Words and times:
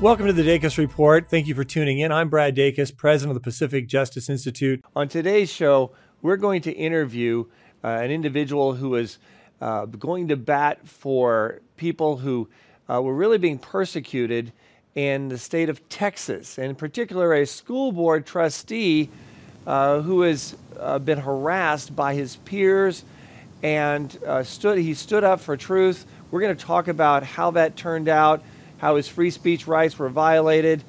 Welcome 0.00 0.28
to 0.28 0.32
the 0.32 0.42
Dacus 0.42 0.78
Report. 0.78 1.28
Thank 1.28 1.46
you 1.46 1.54
for 1.54 1.62
tuning 1.62 1.98
in. 1.98 2.10
I'm 2.10 2.30
Brad 2.30 2.56
Dacus, 2.56 2.96
president 2.96 3.36
of 3.36 3.42
the 3.42 3.44
Pacific 3.44 3.86
Justice 3.86 4.30
Institute. 4.30 4.82
On 4.96 5.06
today's 5.08 5.52
show, 5.52 5.92
we're 6.22 6.38
going 6.38 6.62
to 6.62 6.72
interview 6.72 7.44
uh, 7.84 7.88
an 7.88 8.10
individual 8.10 8.72
who 8.72 8.94
is 8.94 9.18
uh, 9.60 9.84
going 9.84 10.28
to 10.28 10.38
bat 10.38 10.88
for 10.88 11.60
people 11.76 12.16
who 12.16 12.48
uh, 12.88 13.02
were 13.02 13.14
really 13.14 13.36
being 13.36 13.58
persecuted 13.58 14.54
in 14.94 15.28
the 15.28 15.36
state 15.36 15.68
of 15.68 15.86
Texas, 15.90 16.56
and 16.56 16.70
in 16.70 16.76
particular, 16.76 17.34
a 17.34 17.44
school 17.44 17.92
board 17.92 18.24
trustee 18.24 19.10
uh, 19.66 20.00
who 20.00 20.22
has 20.22 20.56
uh, 20.78 20.98
been 20.98 21.18
harassed 21.18 21.94
by 21.94 22.14
his 22.14 22.36
peers 22.36 23.04
and 23.62 24.18
uh, 24.26 24.42
stood. 24.42 24.78
He 24.78 24.94
stood 24.94 25.24
up 25.24 25.40
for 25.40 25.58
truth. 25.58 26.06
We're 26.30 26.40
going 26.40 26.56
to 26.56 26.64
talk 26.64 26.88
about 26.88 27.22
how 27.22 27.50
that 27.50 27.76
turned 27.76 28.08
out 28.08 28.42
how 28.80 28.96
his 28.96 29.06
free 29.06 29.30
speech 29.30 29.66
rights 29.66 29.98
were 29.98 30.08
violated, 30.08 30.82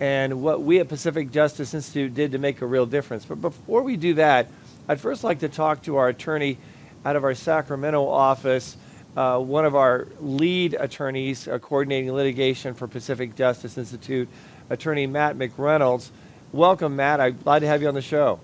and 0.00 0.42
what 0.42 0.62
we 0.62 0.78
at 0.80 0.88
Pacific 0.88 1.30
Justice 1.30 1.74
Institute 1.74 2.14
did 2.14 2.32
to 2.32 2.38
make 2.38 2.60
a 2.60 2.66
real 2.66 2.86
difference. 2.86 3.24
But 3.24 3.40
before 3.40 3.82
we 3.82 3.96
do 3.96 4.14
that, 4.14 4.48
I'd 4.86 5.00
first 5.00 5.24
like 5.24 5.40
to 5.40 5.48
talk 5.48 5.82
to 5.82 5.96
our 5.96 6.08
attorney 6.08 6.58
out 7.04 7.16
of 7.16 7.24
our 7.24 7.34
Sacramento 7.34 8.06
office, 8.06 8.76
uh, 9.16 9.38
one 9.38 9.64
of 9.64 9.74
our 9.74 10.06
lead 10.20 10.74
attorneys 10.74 11.48
uh, 11.48 11.58
coordinating 11.58 12.12
litigation 12.12 12.74
for 12.74 12.86
Pacific 12.86 13.34
Justice 13.34 13.78
Institute, 13.78 14.28
attorney 14.70 15.06
Matt 15.06 15.36
McReynolds. 15.36 16.10
Welcome, 16.52 16.96
Matt. 16.96 17.20
I'm 17.20 17.36
glad 17.38 17.60
to 17.60 17.66
have 17.66 17.82
you 17.82 17.88
on 17.88 17.94
the 17.94 18.02
show. 18.02 18.40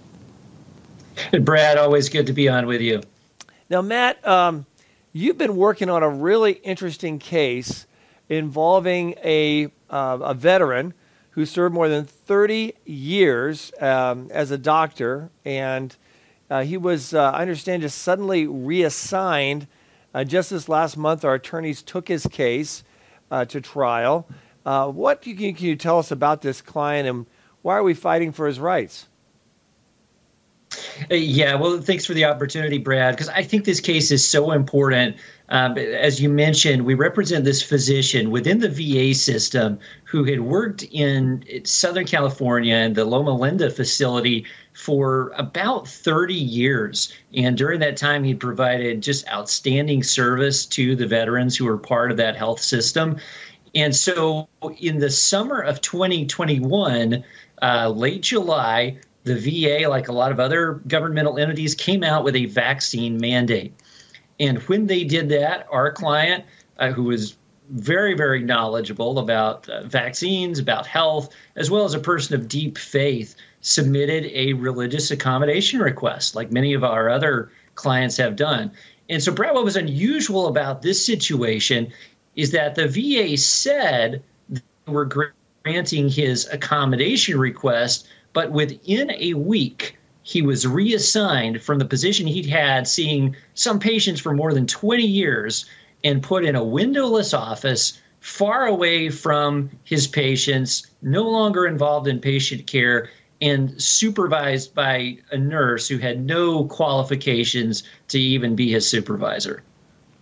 Brad, 1.40 1.78
always 1.78 2.08
good 2.08 2.26
to 2.26 2.32
be 2.32 2.48
on 2.48 2.66
with 2.66 2.80
you. 2.80 3.02
Now, 3.70 3.82
Matt, 3.82 4.26
um, 4.26 4.66
you've 5.12 5.38
been 5.38 5.56
working 5.56 5.88
on 5.88 6.02
a 6.02 6.08
really 6.08 6.52
interesting 6.52 7.18
case 7.18 7.86
involving 8.28 9.14
a, 9.24 9.66
uh, 9.90 10.18
a 10.20 10.34
veteran 10.34 10.94
who 11.30 11.44
served 11.44 11.74
more 11.74 11.88
than 11.88 12.04
30 12.04 12.74
years 12.84 13.72
um, 13.80 14.28
as 14.30 14.50
a 14.50 14.58
doctor. 14.58 15.30
And 15.44 15.94
uh, 16.48 16.62
he 16.62 16.76
was, 16.76 17.12
uh, 17.12 17.32
I 17.32 17.42
understand, 17.42 17.82
just 17.82 17.98
suddenly 17.98 18.46
reassigned. 18.46 19.66
Uh, 20.14 20.22
just 20.22 20.50
this 20.50 20.68
last 20.68 20.96
month, 20.96 21.24
our 21.24 21.34
attorneys 21.34 21.82
took 21.82 22.06
his 22.06 22.26
case 22.28 22.84
uh, 23.30 23.44
to 23.46 23.60
trial. 23.60 24.28
Uh, 24.64 24.88
what 24.88 25.22
can 25.22 25.36
you, 25.36 25.52
can 25.52 25.66
you 25.66 25.76
tell 25.76 25.98
us 25.98 26.10
about 26.10 26.40
this 26.40 26.62
client 26.62 27.08
and 27.08 27.26
why 27.62 27.76
are 27.76 27.82
we 27.82 27.94
fighting 27.94 28.30
for 28.30 28.46
his 28.46 28.60
rights? 28.60 29.08
Yeah, 31.10 31.54
well, 31.54 31.80
thanks 31.80 32.04
for 32.04 32.14
the 32.14 32.24
opportunity, 32.24 32.78
Brad, 32.78 33.14
because 33.14 33.28
I 33.28 33.42
think 33.42 33.64
this 33.64 33.80
case 33.80 34.10
is 34.10 34.26
so 34.26 34.52
important. 34.52 35.16
Um, 35.48 35.76
as 35.76 36.20
you 36.20 36.28
mentioned, 36.28 36.84
we 36.84 36.94
represent 36.94 37.44
this 37.44 37.62
physician 37.62 38.30
within 38.30 38.60
the 38.60 38.68
VA 38.68 39.14
system 39.14 39.78
who 40.04 40.24
had 40.24 40.40
worked 40.40 40.84
in 40.84 41.44
Southern 41.64 42.06
California 42.06 42.76
in 42.76 42.94
the 42.94 43.04
Loma 43.04 43.34
Linda 43.34 43.70
facility 43.70 44.46
for 44.72 45.32
about 45.36 45.86
30 45.86 46.34
years. 46.34 47.12
And 47.34 47.56
during 47.56 47.80
that 47.80 47.96
time, 47.96 48.24
he 48.24 48.34
provided 48.34 49.02
just 49.02 49.28
outstanding 49.28 50.02
service 50.02 50.64
to 50.66 50.96
the 50.96 51.06
veterans 51.06 51.56
who 51.56 51.66
were 51.66 51.78
part 51.78 52.10
of 52.10 52.16
that 52.16 52.36
health 52.36 52.60
system. 52.60 53.18
And 53.74 53.94
so 53.94 54.48
in 54.78 54.98
the 54.98 55.10
summer 55.10 55.60
of 55.60 55.80
2021, 55.80 57.24
uh, 57.62 57.88
late 57.88 58.22
July, 58.22 58.98
the 59.24 59.34
VA, 59.34 59.88
like 59.88 60.08
a 60.08 60.12
lot 60.12 60.30
of 60.30 60.38
other 60.38 60.80
governmental 60.86 61.38
entities, 61.38 61.74
came 61.74 62.04
out 62.04 62.24
with 62.24 62.36
a 62.36 62.46
vaccine 62.46 63.18
mandate. 63.18 63.74
And 64.38 64.58
when 64.64 64.86
they 64.86 65.04
did 65.04 65.28
that, 65.30 65.66
our 65.70 65.92
client, 65.92 66.44
uh, 66.78 66.90
who 66.90 67.04
was 67.04 67.36
very, 67.70 68.14
very 68.14 68.42
knowledgeable 68.42 69.18
about 69.18 69.68
uh, 69.68 69.84
vaccines, 69.84 70.58
about 70.58 70.86
health, 70.86 71.34
as 71.56 71.70
well 71.70 71.84
as 71.84 71.94
a 71.94 71.98
person 71.98 72.34
of 72.34 72.48
deep 72.48 72.76
faith, 72.76 73.34
submitted 73.60 74.26
a 74.26 74.52
religious 74.52 75.10
accommodation 75.10 75.80
request, 75.80 76.34
like 76.34 76.52
many 76.52 76.74
of 76.74 76.84
our 76.84 77.08
other 77.08 77.50
clients 77.74 78.16
have 78.18 78.36
done. 78.36 78.70
And 79.08 79.22
so, 79.22 79.32
Brad, 79.32 79.54
what 79.54 79.64
was 79.64 79.76
unusual 79.76 80.48
about 80.48 80.82
this 80.82 81.04
situation 81.04 81.90
is 82.36 82.50
that 82.52 82.74
the 82.74 82.88
VA 82.88 83.36
said 83.36 84.22
they 84.50 84.60
were 84.86 85.32
granting 85.64 86.08
his 86.08 86.46
accommodation 86.52 87.38
request 87.38 88.06
but 88.34 88.50
within 88.50 89.10
a 89.12 89.32
week, 89.34 89.96
he 90.22 90.42
was 90.42 90.66
reassigned 90.66 91.62
from 91.62 91.78
the 91.78 91.84
position 91.84 92.26
he'd 92.26 92.46
had 92.46 92.86
seeing 92.86 93.34
some 93.54 93.78
patients 93.78 94.20
for 94.20 94.34
more 94.34 94.52
than 94.52 94.66
20 94.66 95.02
years 95.02 95.64
and 96.02 96.22
put 96.22 96.44
in 96.44 96.56
a 96.56 96.64
windowless 96.64 97.32
office 97.32 98.00
far 98.20 98.66
away 98.66 99.08
from 99.08 99.70
his 99.84 100.06
patients, 100.06 100.86
no 101.02 101.22
longer 101.22 101.66
involved 101.66 102.08
in 102.08 102.18
patient 102.18 102.66
care, 102.66 103.10
and 103.40 103.80
supervised 103.80 104.74
by 104.74 105.18
a 105.30 105.36
nurse 105.36 105.86
who 105.86 105.98
had 105.98 106.24
no 106.24 106.64
qualifications 106.64 107.82
to 108.08 108.18
even 108.18 108.56
be 108.56 108.72
his 108.72 108.88
supervisor. 108.88 109.62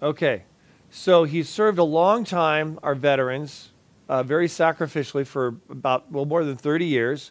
Okay. 0.02 0.42
So 0.90 1.24
he 1.24 1.42
served 1.44 1.78
a 1.78 1.84
long 1.84 2.24
time, 2.24 2.78
our 2.82 2.96
veterans, 2.96 3.70
uh, 4.08 4.22
very 4.24 4.48
sacrificially 4.48 5.26
for 5.26 5.54
about, 5.70 6.10
well, 6.10 6.24
more 6.24 6.44
than 6.44 6.56
30 6.56 6.84
years 6.84 7.30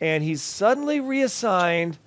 and 0.00 0.24
he's 0.24 0.42
suddenly 0.42 1.00
reassigned 1.00 1.98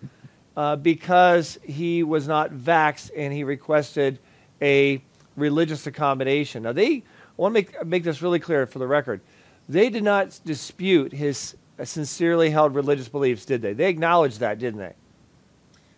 uh, 0.57 0.75
because 0.75 1.59
he 1.63 2.03
was 2.03 2.27
not 2.27 2.51
vaxxed 2.51 3.11
and 3.15 3.33
he 3.33 3.43
requested 3.43 4.19
a 4.61 5.01
religious 5.35 5.87
accommodation. 5.87 6.63
Now, 6.63 6.73
they 6.73 7.03
want 7.37 7.53
to 7.53 7.61
make, 7.61 7.85
make 7.85 8.03
this 8.03 8.21
really 8.21 8.39
clear 8.39 8.65
for 8.65 8.79
the 8.79 8.87
record. 8.87 9.21
They 9.69 9.89
did 9.89 10.03
not 10.03 10.39
dispute 10.45 11.11
his 11.11 11.55
sincerely 11.83 12.49
held 12.49 12.75
religious 12.75 13.09
beliefs, 13.09 13.45
did 13.45 13.61
they? 13.61 13.73
They 13.73 13.89
acknowledged 13.89 14.39
that, 14.39 14.59
didn't 14.59 14.79
they? 14.79 14.93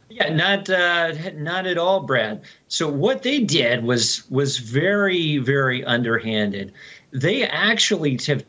Yeah, 0.08 0.34
not 0.34 0.70
uh, 0.70 1.14
not 1.34 1.66
at 1.66 1.80
all, 1.80 2.02
Brad. 2.02 2.44
So 2.68 2.88
what 2.88 3.24
they 3.24 3.40
did 3.40 3.84
was 3.84 4.30
was 4.30 4.60
very 4.60 5.40
very 5.40 5.84
underhanded. 5.84 6.72
They 7.12 7.44
actually 7.44 8.20
have 8.28 8.46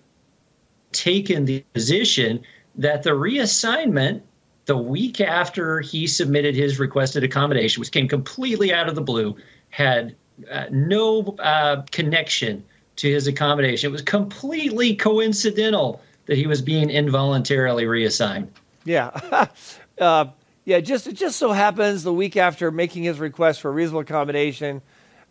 taken 0.92 1.46
the 1.46 1.64
position 1.72 2.44
that 2.76 3.02
the 3.02 3.10
reassignment 3.10 4.22
the 4.66 4.76
week 4.76 5.20
after 5.20 5.80
he 5.80 6.06
submitted 6.06 6.54
his 6.54 6.78
requested 6.78 7.22
accommodation, 7.24 7.80
which 7.80 7.92
came 7.92 8.08
completely 8.08 8.72
out 8.72 8.88
of 8.88 8.96
the 8.96 9.00
blue, 9.00 9.36
had 9.70 10.14
uh, 10.50 10.64
no 10.70 11.36
uh, 11.38 11.82
connection 11.92 12.64
to 12.96 13.10
his 13.10 13.26
accommodation. 13.26 13.88
It 13.88 13.92
was 13.92 14.02
completely 14.02 14.94
coincidental 14.94 16.02
that 16.26 16.36
he 16.36 16.46
was 16.46 16.60
being 16.60 16.90
involuntarily 16.90 17.86
reassigned. 17.86 18.50
Yeah. 18.84 19.48
uh, 20.00 20.26
yeah, 20.64 20.80
just 20.80 21.06
it 21.06 21.12
just 21.12 21.38
so 21.38 21.52
happens 21.52 22.02
the 22.02 22.12
week 22.12 22.36
after 22.36 22.72
making 22.72 23.04
his 23.04 23.20
request 23.20 23.60
for 23.60 23.70
reasonable 23.70 24.00
accommodation, 24.00 24.82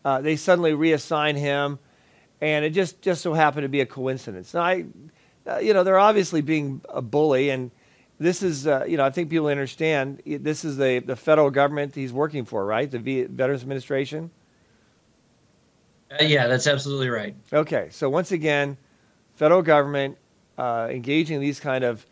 uh, 0.05 0.21
they 0.21 0.37
suddenly 0.37 0.71
reassign 0.71 1.35
him, 1.35 1.77
and 2.39 2.63
it 2.63 2.69
just 2.69 3.01
just 3.01 3.21
so 3.21 3.33
happened 3.33 3.63
to 3.63 3.69
be 3.69 3.81
a 3.81 3.85
coincidence. 3.85 4.53
Now, 4.53 4.61
I 4.61 4.85
uh, 5.47 5.57
you 5.57 5.73
know, 5.73 5.83
they're 5.83 5.99
obviously 5.99 6.41
being 6.41 6.81
a 6.89 7.01
bully, 7.01 7.49
and 7.49 7.71
this 8.19 8.41
is, 8.41 8.65
uh, 8.65 8.85
you 8.87 8.97
know, 8.97 9.05
I 9.05 9.09
think 9.09 9.29
people 9.29 9.47
understand 9.47 10.21
this 10.25 10.65
is 10.65 10.77
the, 10.77 10.99
the 10.99 11.15
federal 11.15 11.51
government 11.51 11.93
he's 11.93 12.13
working 12.13 12.45
for, 12.45 12.65
right? 12.65 12.89
The 12.89 12.99
v- 12.99 13.23
Veterans 13.23 13.61
Administration? 13.61 14.31
Uh, 16.11 16.23
yeah, 16.23 16.47
that's 16.47 16.67
absolutely 16.67 17.09
right. 17.09 17.35
Okay, 17.51 17.89
so 17.91 18.09
once 18.09 18.31
again, 18.31 18.77
federal 19.35 19.61
government 19.61 20.17
uh, 20.57 20.87
engaging 20.89 21.41
these 21.41 21.59
kind 21.59 21.83
of 21.83 22.05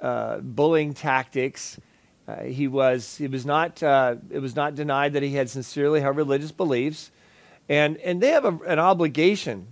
uh, 0.00 0.38
bullying 0.38 0.94
tactics. 0.94 1.78
Uh, 2.26 2.44
he 2.44 2.68
was 2.68 3.16
he 3.16 3.26
was 3.26 3.44
not 3.44 3.82
it 3.82 4.40
was 4.40 4.54
not 4.54 4.74
denied 4.74 5.12
that 5.12 5.22
he 5.22 5.34
had 5.34 5.50
sincerely 5.50 6.00
held 6.00 6.16
religious 6.16 6.52
beliefs, 6.52 7.10
and 7.68 7.96
and 7.98 8.20
they 8.20 8.28
have 8.28 8.44
a, 8.44 8.56
an 8.66 8.78
obligation 8.78 9.66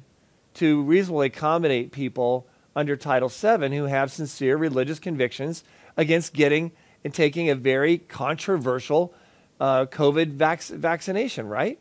to 0.55 0.83
reasonably 0.83 1.29
accommodate 1.29 1.93
people 1.93 2.47
under 2.75 2.97
Title 2.97 3.29
VII 3.29 3.77
who 3.77 3.85
have 3.85 4.13
sincere 4.13 4.57
religious 4.57 4.99
convictions 4.99 5.65
against 5.97 6.33
getting 6.33 6.73
and 7.05 7.13
taking 7.13 7.51
a 7.51 7.55
very 7.55 7.99
controversial 7.99 9.15
uh, 9.61 9.87
COVID 9.87 10.33
vac- 10.33 10.63
vaccination, 10.63 11.49
right? 11.49 11.79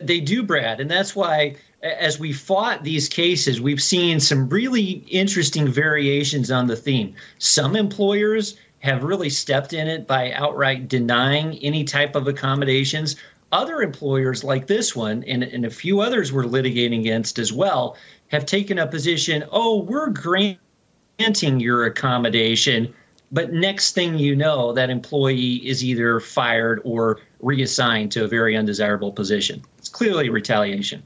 They 0.00 0.20
do, 0.20 0.42
Brad, 0.42 0.80
and 0.80 0.90
that's 0.90 1.14
why 1.14 1.56
as 1.84 2.18
we 2.18 2.32
fought 2.32 2.82
these 2.82 3.08
cases, 3.08 3.60
we've 3.60 3.82
seen 3.82 4.18
some 4.18 4.48
really 4.48 5.04
interesting 5.08 5.68
variations 5.68 6.50
on 6.50 6.66
the 6.66 6.76
theme. 6.76 7.14
Some 7.38 7.76
employers 7.76 8.56
have 8.78 9.04
really 9.04 9.30
stepped 9.30 9.72
in 9.72 9.86
it 9.86 10.06
by 10.06 10.32
outright 10.32 10.88
denying 10.88 11.58
any 11.58 11.84
type 11.84 12.16
of 12.16 12.26
accommodations. 12.26 13.16
Other 13.52 13.82
employers, 13.82 14.42
like 14.42 14.66
this 14.66 14.96
one, 14.96 15.24
and, 15.24 15.42
and 15.42 15.64
a 15.64 15.70
few 15.70 16.00
others 16.00 16.32
we're 16.32 16.44
litigating 16.44 17.00
against 17.00 17.38
as 17.38 17.52
well, 17.52 17.96
have 18.28 18.46
taken 18.46 18.78
a 18.78 18.86
position 18.86 19.44
oh, 19.52 19.80
we're 19.82 20.08
granting 20.08 21.60
your 21.60 21.84
accommodation. 21.84 22.92
But 23.32 23.52
next 23.52 23.92
thing 23.92 24.18
you 24.18 24.36
know, 24.36 24.72
that 24.74 24.90
employee 24.90 25.56
is 25.66 25.82
either 25.82 26.20
fired 26.20 26.80
or 26.84 27.18
reassigned 27.40 28.12
to 28.12 28.24
a 28.24 28.28
very 28.28 28.56
undesirable 28.56 29.12
position. 29.12 29.62
It's 29.78 29.88
clearly 29.88 30.28
retaliation. 30.28 31.02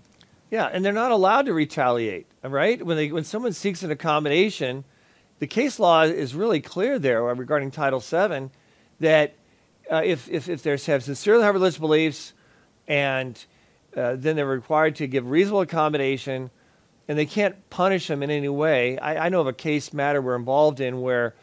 Yeah, 0.50 0.67
and 0.73 0.85
they're 0.85 0.93
not 0.93 1.11
allowed 1.11 1.47
to 1.47 1.53
retaliate, 1.53 2.26
right? 2.43 2.85
When 2.85 2.97
they 2.97 3.12
when 3.12 3.25
someone 3.25 3.53
seeks 3.53 3.82
an 3.82 3.91
accommodation, 3.91 4.85
the 5.38 5.47
case 5.47 5.79
law 5.79 6.03
is 6.03 6.35
really 6.35 6.61
clear 6.61 6.99
there 6.99 7.23
regarding 7.23 7.70
Title 7.70 8.00
VII 8.00 8.50
that 9.00 9.35
uh, 9.91 10.03
if, 10.05 10.29
if 10.29 10.49
if 10.49 10.62
they 10.62 10.70
have 10.70 11.05
sincerely 11.05 11.43
held 11.43 11.55
religious 11.55 11.79
beliefs, 11.79 12.32
and 12.87 13.44
uh, 13.97 14.17
then 14.17 14.37
they're 14.37 14.47
required 14.47 14.97
to 14.97 15.06
give 15.06 15.31
reasonable 15.31 15.61
accommodation, 15.61 16.50
and 17.08 17.19
they 17.19 17.26
can't 17.26 17.69
punish 17.70 18.06
them 18.06 18.22
in 18.22 18.31
any 18.31 18.49
way. 18.49 18.99
I, 18.99 19.26
I 19.26 19.28
know 19.31 19.40
of 19.40 19.46
a 19.46 19.52
case 19.52 19.93
matter 19.93 20.20
we're 20.20 20.37
involved 20.37 20.81
in 20.81 21.00
where 21.00 21.34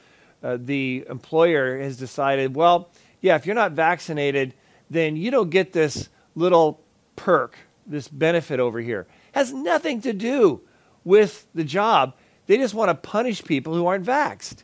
uh, 0.43 0.57
the 0.61 1.05
employer 1.09 1.79
has 1.79 1.97
decided, 1.97 2.55
well, 2.55 2.91
yeah, 3.19 3.35
if 3.35 3.45
you're 3.45 3.55
not 3.55 3.71
vaccinated, 3.71 4.53
then 4.89 5.15
you 5.15 5.31
don't 5.31 5.49
get 5.49 5.73
this 5.73 6.09
little 6.35 6.81
perk 7.15 7.57
this 7.87 8.07
benefit 8.07 8.59
over 8.59 8.79
here. 8.79 9.07
Has 9.31 9.53
nothing 9.53 10.01
to 10.01 10.13
do 10.13 10.61
with 11.03 11.45
the 11.53 11.63
job. 11.63 12.15
They 12.47 12.57
just 12.57 12.73
want 12.73 12.89
to 12.89 12.95
punish 12.95 13.43
people 13.43 13.73
who 13.73 13.85
aren't 13.85 14.05
vaxxed. 14.05 14.63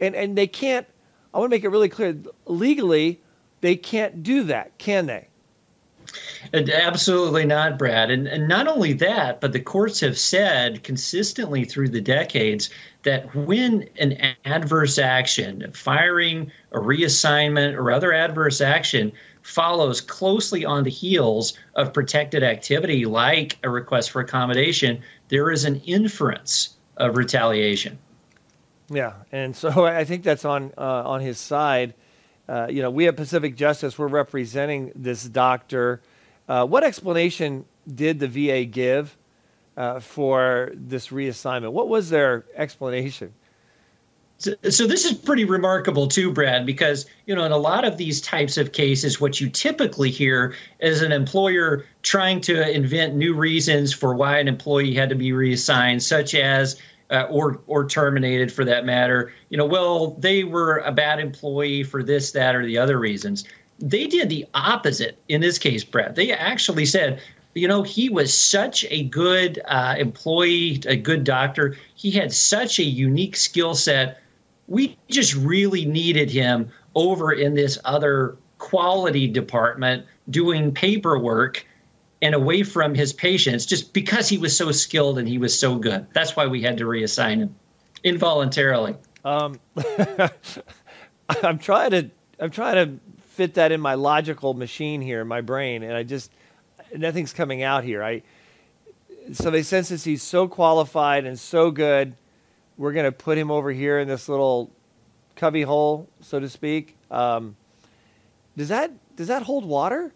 And, 0.00 0.14
and 0.14 0.36
they 0.36 0.46
can't, 0.46 0.86
I 1.32 1.38
want 1.38 1.50
to 1.50 1.56
make 1.56 1.64
it 1.64 1.68
really 1.68 1.88
clear 1.88 2.16
legally, 2.46 3.20
they 3.60 3.76
can't 3.76 4.22
do 4.22 4.44
that, 4.44 4.78
can 4.78 5.06
they? 5.06 5.28
Absolutely 6.54 7.44
not, 7.44 7.78
Brad. 7.78 8.10
And, 8.10 8.26
and 8.26 8.48
not 8.48 8.66
only 8.66 8.92
that, 8.94 9.40
but 9.40 9.52
the 9.52 9.60
courts 9.60 10.00
have 10.00 10.18
said 10.18 10.82
consistently 10.82 11.64
through 11.64 11.88
the 11.88 12.00
decades 12.00 12.70
that 13.02 13.34
when 13.34 13.88
an 13.98 14.18
adverse 14.44 14.98
action, 14.98 15.70
firing, 15.72 16.50
a 16.72 16.78
reassignment, 16.78 17.76
or 17.76 17.90
other 17.90 18.12
adverse 18.12 18.60
action 18.60 19.12
follows 19.42 20.00
closely 20.00 20.64
on 20.64 20.84
the 20.84 20.90
heels 20.90 21.54
of 21.74 21.92
protected 21.92 22.42
activity 22.42 23.04
like 23.04 23.58
a 23.62 23.70
request 23.70 24.10
for 24.10 24.20
accommodation, 24.20 25.00
there 25.28 25.50
is 25.50 25.64
an 25.64 25.80
inference 25.86 26.76
of 26.96 27.16
retaliation. 27.16 27.98
Yeah, 28.90 29.14
and 29.32 29.54
so 29.54 29.84
I 29.86 30.04
think 30.04 30.22
that's 30.22 30.44
on 30.44 30.72
uh, 30.76 31.02
on 31.04 31.20
his 31.20 31.38
side. 31.38 31.94
Uh, 32.48 32.66
you 32.70 32.80
know, 32.80 32.90
we 32.90 33.06
at 33.06 33.16
Pacific 33.16 33.56
Justice 33.56 33.98
we're 33.98 34.08
representing 34.08 34.92
this 34.94 35.24
doctor. 35.24 36.00
Uh, 36.48 36.64
what 36.66 36.82
explanation 36.82 37.66
did 37.92 38.20
the 38.20 38.28
VA 38.28 38.64
give 38.64 39.16
uh, 39.76 40.00
for 40.00 40.72
this 40.74 41.08
reassignment? 41.08 41.72
What 41.72 41.88
was 41.88 42.08
their 42.08 42.44
explanation? 42.54 43.34
So, 44.40 44.54
so, 44.70 44.86
this 44.86 45.04
is 45.04 45.14
pretty 45.14 45.44
remarkable 45.44 46.06
too, 46.06 46.32
Brad, 46.32 46.64
because 46.64 47.06
you 47.26 47.34
know 47.34 47.44
in 47.44 47.50
a 47.50 47.56
lot 47.56 47.84
of 47.84 47.96
these 47.96 48.20
types 48.20 48.56
of 48.56 48.70
cases, 48.70 49.20
what 49.20 49.40
you 49.40 49.50
typically 49.50 50.10
hear 50.10 50.54
is 50.78 51.02
an 51.02 51.10
employer 51.10 51.84
trying 52.02 52.40
to 52.42 52.70
invent 52.70 53.16
new 53.16 53.34
reasons 53.34 53.92
for 53.92 54.14
why 54.14 54.38
an 54.38 54.46
employee 54.46 54.94
had 54.94 55.08
to 55.08 55.16
be 55.16 55.32
reassigned, 55.32 56.04
such 56.04 56.36
as 56.36 56.80
uh, 57.10 57.26
or 57.30 57.60
or 57.66 57.86
terminated 57.86 58.52
for 58.52 58.64
that 58.64 58.84
matter. 58.84 59.32
You 59.48 59.58
know, 59.58 59.66
well 59.66 60.10
they 60.18 60.44
were 60.44 60.78
a 60.78 60.92
bad 60.92 61.20
employee 61.20 61.82
for 61.82 62.02
this, 62.02 62.32
that, 62.32 62.54
or 62.54 62.64
the 62.64 62.78
other 62.78 62.98
reasons. 62.98 63.44
They 63.78 64.06
did 64.06 64.28
the 64.28 64.46
opposite 64.54 65.18
in 65.28 65.40
this 65.40 65.58
case, 65.58 65.84
Brad. 65.84 66.16
They 66.16 66.32
actually 66.32 66.86
said, 66.86 67.20
you 67.54 67.68
know, 67.68 67.82
he 67.82 68.08
was 68.08 68.36
such 68.36 68.84
a 68.90 69.04
good 69.04 69.60
uh, 69.66 69.94
employee, 69.98 70.80
a 70.86 70.96
good 70.96 71.24
doctor. 71.24 71.76
He 71.94 72.10
had 72.10 72.32
such 72.32 72.78
a 72.78 72.84
unique 72.84 73.36
skill 73.36 73.74
set 73.74 74.20
we 74.68 74.96
just 75.08 75.34
really 75.34 75.84
needed 75.84 76.30
him 76.30 76.70
over 76.94 77.32
in 77.32 77.54
this 77.54 77.78
other 77.84 78.36
quality 78.58 79.26
department 79.26 80.04
doing 80.30 80.72
paperwork 80.72 81.66
and 82.20 82.34
away 82.34 82.62
from 82.62 82.94
his 82.94 83.12
patients 83.12 83.64
just 83.64 83.92
because 83.92 84.28
he 84.28 84.38
was 84.38 84.56
so 84.56 84.72
skilled 84.72 85.18
and 85.18 85.28
he 85.28 85.38
was 85.38 85.56
so 85.56 85.76
good. 85.76 86.06
That's 86.12 86.34
why 86.34 86.46
we 86.46 86.62
had 86.62 86.78
to 86.78 86.84
reassign 86.84 87.38
him 87.38 87.54
involuntarily. 88.02 88.96
Um, 89.24 89.60
I'm 91.42 91.58
trying 91.58 91.90
to 91.90 92.10
I'm 92.40 92.50
trying 92.50 92.74
to 92.74 93.00
fit 93.30 93.54
that 93.54 93.72
in 93.72 93.80
my 93.80 93.94
logical 93.94 94.54
machine 94.54 95.00
here 95.00 95.20
in 95.20 95.28
my 95.28 95.40
brain, 95.40 95.82
and 95.82 95.92
I 95.92 96.02
just 96.02 96.32
nothing's 96.96 97.32
coming 97.32 97.62
out 97.62 97.84
here. 97.84 98.02
I 98.02 98.22
so 99.32 99.50
they 99.50 99.62
sense 99.62 99.90
that 99.90 100.02
he's 100.02 100.22
so 100.22 100.48
qualified 100.48 101.26
and 101.26 101.38
so 101.38 101.70
good 101.70 102.16
we're 102.78 102.92
going 102.92 103.04
to 103.04 103.12
put 103.12 103.36
him 103.36 103.50
over 103.50 103.70
here 103.72 103.98
in 103.98 104.08
this 104.08 104.28
little 104.28 104.70
cubby 105.34 105.62
hole, 105.62 106.08
so 106.20 106.40
to 106.40 106.48
speak. 106.48 106.96
Um, 107.10 107.56
does 108.56 108.68
that 108.68 108.92
does 109.16 109.28
that 109.28 109.42
hold 109.42 109.64
water 109.64 110.14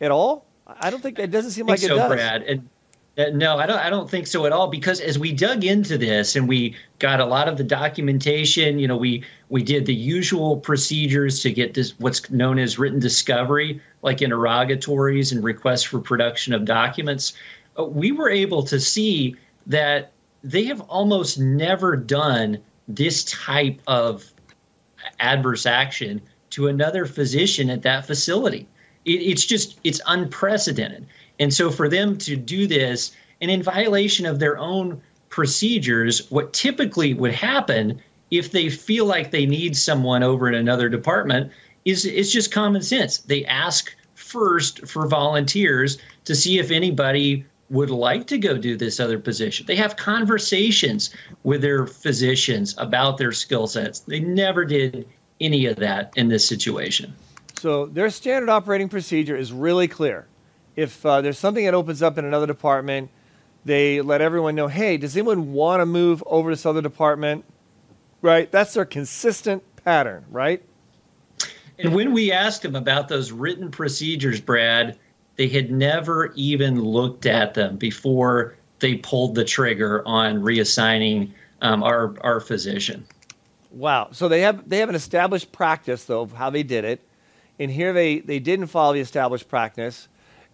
at 0.00 0.10
all? 0.10 0.46
I 0.66 0.90
don't 0.90 1.02
think 1.02 1.16
that 1.16 1.30
doesn't 1.30 1.52
seem 1.52 1.66
like 1.66 1.78
so, 1.78 1.94
it 1.94 1.96
does. 1.96 2.12
Brad. 2.12 2.42
And, 2.42 2.68
uh, 3.18 3.30
no, 3.32 3.56
I 3.56 3.66
don't. 3.66 3.78
I 3.78 3.88
don't 3.88 4.10
think 4.10 4.26
so 4.26 4.44
at 4.44 4.52
all. 4.52 4.68
Because 4.68 5.00
as 5.00 5.18
we 5.18 5.32
dug 5.32 5.64
into 5.64 5.96
this 5.96 6.36
and 6.36 6.46
we 6.46 6.76
got 6.98 7.18
a 7.18 7.24
lot 7.24 7.48
of 7.48 7.56
the 7.56 7.64
documentation, 7.64 8.78
you 8.78 8.86
know, 8.86 8.96
we 8.96 9.24
we 9.48 9.62
did 9.62 9.86
the 9.86 9.94
usual 9.94 10.58
procedures 10.58 11.40
to 11.42 11.50
get 11.50 11.72
this 11.72 11.98
what's 11.98 12.30
known 12.30 12.58
as 12.58 12.78
written 12.78 12.98
discovery, 12.98 13.80
like 14.02 14.20
interrogatories 14.20 15.32
and 15.32 15.42
requests 15.42 15.84
for 15.84 15.98
production 15.98 16.52
of 16.52 16.66
documents. 16.66 17.32
Uh, 17.78 17.84
we 17.84 18.12
were 18.12 18.28
able 18.28 18.62
to 18.64 18.78
see 18.78 19.34
that 19.66 20.12
they 20.44 20.64
have 20.64 20.80
almost 20.82 21.38
never 21.38 21.96
done 21.96 22.58
this 22.86 23.24
type 23.24 23.80
of 23.86 24.24
adverse 25.20 25.64
action 25.64 26.20
to 26.50 26.68
another 26.68 27.06
physician 27.06 27.70
at 27.70 27.82
that 27.82 28.06
facility. 28.06 28.68
It, 29.06 29.22
it's 29.22 29.46
just 29.46 29.80
it's 29.84 30.00
unprecedented. 30.06 31.06
And 31.38 31.52
so 31.52 31.70
for 31.70 31.88
them 31.88 32.18
to 32.18 32.36
do 32.36 32.66
this 32.66 33.12
and 33.40 33.50
in 33.50 33.62
violation 33.62 34.26
of 34.26 34.38
their 34.38 34.58
own 34.58 35.00
procedures, 35.28 36.30
what 36.30 36.52
typically 36.52 37.14
would 37.14 37.32
happen 37.32 38.00
if 38.30 38.50
they 38.50 38.68
feel 38.68 39.06
like 39.06 39.30
they 39.30 39.46
need 39.46 39.76
someone 39.76 40.22
over 40.22 40.48
in 40.48 40.54
another 40.54 40.88
department 40.88 41.52
is 41.84 42.04
it's 42.04 42.32
just 42.32 42.50
common 42.50 42.82
sense. 42.82 43.18
They 43.18 43.44
ask 43.44 43.94
first 44.14 44.86
for 44.86 45.06
volunteers 45.06 45.98
to 46.24 46.34
see 46.34 46.58
if 46.58 46.70
anybody 46.70 47.44
would 47.70 47.90
like 47.90 48.26
to 48.28 48.38
go 48.38 48.56
do 48.56 48.76
this 48.76 49.00
other 49.00 49.18
position. 49.18 49.66
They 49.66 49.76
have 49.76 49.96
conversations 49.96 51.10
with 51.44 51.62
their 51.62 51.86
physicians 51.86 52.74
about 52.78 53.18
their 53.18 53.32
skill 53.32 53.66
sets. 53.66 54.00
They 54.00 54.20
never 54.20 54.64
did 54.64 55.06
any 55.40 55.66
of 55.66 55.76
that 55.76 56.12
in 56.16 56.28
this 56.28 56.46
situation. 56.46 57.14
So 57.58 57.86
their 57.86 58.10
standard 58.10 58.48
operating 58.48 58.88
procedure 58.88 59.36
is 59.36 59.52
really 59.52 59.88
clear. 59.88 60.26
If 60.76 61.04
uh, 61.06 61.22
there's 61.22 61.38
something 61.38 61.64
that 61.64 61.74
opens 61.74 62.02
up 62.02 62.18
in 62.18 62.24
another 62.24 62.46
department, 62.46 63.10
they 63.64 64.00
let 64.00 64.20
everyone 64.20 64.54
know, 64.54 64.68
hey, 64.68 64.96
does 64.96 65.16
anyone 65.16 65.52
want 65.52 65.80
to 65.80 65.86
move 65.86 66.22
over 66.26 66.50
to 66.50 66.56
this 66.56 66.66
other 66.66 66.82
department? 66.82 67.44
Right? 68.22 68.50
That's 68.50 68.74
their 68.74 68.84
consistent 68.84 69.62
pattern, 69.84 70.24
right? 70.30 70.62
And 71.78 71.94
when 71.94 72.12
we 72.12 72.32
asked 72.32 72.62
them 72.62 72.74
about 72.74 73.08
those 73.08 73.32
written 73.32 73.70
procedures, 73.70 74.40
Brad, 74.40 74.98
they 75.36 75.48
had 75.48 75.70
never 75.70 76.32
even 76.34 76.82
looked 76.82 77.26
at 77.26 77.54
them 77.54 77.76
before 77.76 78.56
they 78.78 78.96
pulled 78.96 79.34
the 79.34 79.44
trigger 79.44 80.06
on 80.06 80.42
reassigning 80.42 81.30
um, 81.62 81.82
our 81.82 82.14
our 82.22 82.40
physician. 82.40 83.06
Wow! 83.70 84.08
So 84.12 84.28
they 84.28 84.40
have 84.40 84.68
they 84.68 84.78
have 84.78 84.88
an 84.88 84.94
established 84.94 85.52
practice 85.52 86.04
though 86.04 86.22
of 86.22 86.32
how 86.32 86.50
they 86.50 86.62
did 86.62 86.84
it, 86.84 87.05
and 87.58 87.70
here 87.70 87.92
they 87.92 88.20
they 88.20 88.38
didn't 88.38 88.66
follow 88.68 88.92
the 88.94 89.00
established 89.00 89.48
practice, 89.48 90.08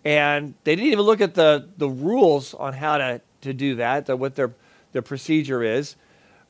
and 0.04 0.54
they 0.64 0.76
didn't 0.76 0.92
even 0.92 1.04
look 1.04 1.20
at 1.20 1.34
the 1.34 1.68
the 1.76 1.88
rules 1.88 2.54
on 2.54 2.72
how 2.72 2.98
to 2.98 3.20
to 3.42 3.52
do 3.52 3.76
that, 3.76 4.06
the, 4.06 4.16
what 4.16 4.34
their 4.34 4.54
their 4.92 5.02
procedure 5.02 5.62
is, 5.62 5.96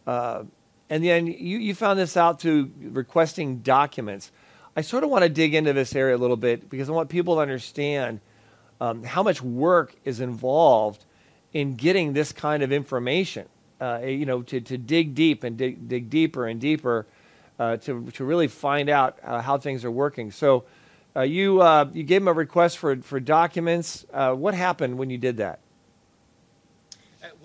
uh, 0.06 0.44
and 0.90 1.04
then 1.04 1.26
you 1.26 1.58
you 1.58 1.74
found 1.74 1.98
this 1.98 2.16
out 2.16 2.40
through 2.40 2.70
requesting 2.80 3.58
documents. 3.58 4.30
I 4.76 4.80
sort 4.80 5.04
of 5.04 5.10
want 5.10 5.22
to 5.22 5.28
dig 5.28 5.54
into 5.54 5.72
this 5.72 5.94
area 5.94 6.16
a 6.16 6.18
little 6.18 6.36
bit 6.36 6.70
because 6.70 6.88
I 6.88 6.92
want 6.92 7.10
people 7.10 7.34
to 7.34 7.40
understand 7.42 8.20
um, 8.80 9.04
how 9.04 9.22
much 9.22 9.42
work 9.42 9.94
is 10.04 10.20
involved 10.20 11.04
in 11.52 11.74
getting 11.74 12.14
this 12.14 12.32
kind 12.32 12.62
of 12.62 12.72
information. 12.72 13.46
Uh, 13.80 14.00
you 14.04 14.24
know, 14.24 14.42
to, 14.42 14.60
to 14.60 14.78
dig 14.78 15.14
deep 15.14 15.42
and 15.42 15.56
dig, 15.56 15.88
dig 15.88 16.08
deeper 16.08 16.46
and 16.46 16.60
deeper 16.60 17.04
uh, 17.62 17.76
to, 17.76 18.10
to 18.10 18.24
really 18.24 18.48
find 18.48 18.88
out 18.88 19.18
uh, 19.22 19.40
how 19.40 19.56
things 19.56 19.84
are 19.84 19.90
working. 19.90 20.32
So, 20.32 20.64
uh, 21.14 21.20
you, 21.20 21.62
you 21.92 22.02
gave 22.02 22.22
them 22.22 22.28
a 22.28 22.32
request 22.32 22.78
for, 22.78 22.96
for 22.96 23.20
documents. 23.20 24.06
What 24.12 24.54
happened 24.54 24.96
when 24.96 25.10
you 25.10 25.18
did 25.18 25.36
that? 25.36 25.58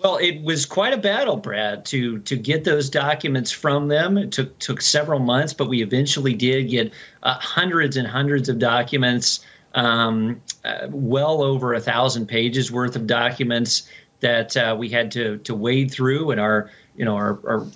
Well, 0.02 0.16
it 0.16 0.42
was 0.42 0.64
quite 0.64 0.92
a 0.92 0.96
battle, 0.96 1.36
Brad, 1.36 1.84
to 1.86 2.18
to 2.20 2.36
get 2.36 2.64
those 2.64 2.88
documents 2.88 3.50
from 3.50 3.88
them. 3.88 4.16
It 4.16 4.30
took 4.30 4.58
took 4.58 4.80
several 4.80 5.18
months, 5.18 5.52
but 5.52 5.68
we 5.68 5.82
eventually 5.82 6.34
did 6.34 6.70
get 6.70 6.92
uh, 7.24 7.34
hundreds 7.34 7.96
and 7.96 8.06
hundreds 8.06 8.48
of 8.48 8.58
documents, 8.58 9.44
um, 9.74 10.40
uh, 10.64 10.86
well 10.90 11.42
over 11.42 11.74
a 11.74 11.80
thousand 11.80 12.26
pages 12.26 12.70
worth 12.70 12.94
of 12.94 13.06
documents 13.06 13.88
that 14.20 14.56
uh, 14.56 14.76
we 14.78 14.88
had 14.88 15.10
to 15.12 15.38
to 15.38 15.54
wade 15.54 15.90
through, 15.90 16.30
and 16.30 16.40
our 16.40 16.70
you 16.96 17.04
know 17.04 17.16
our, 17.16 17.40
our 17.46 17.66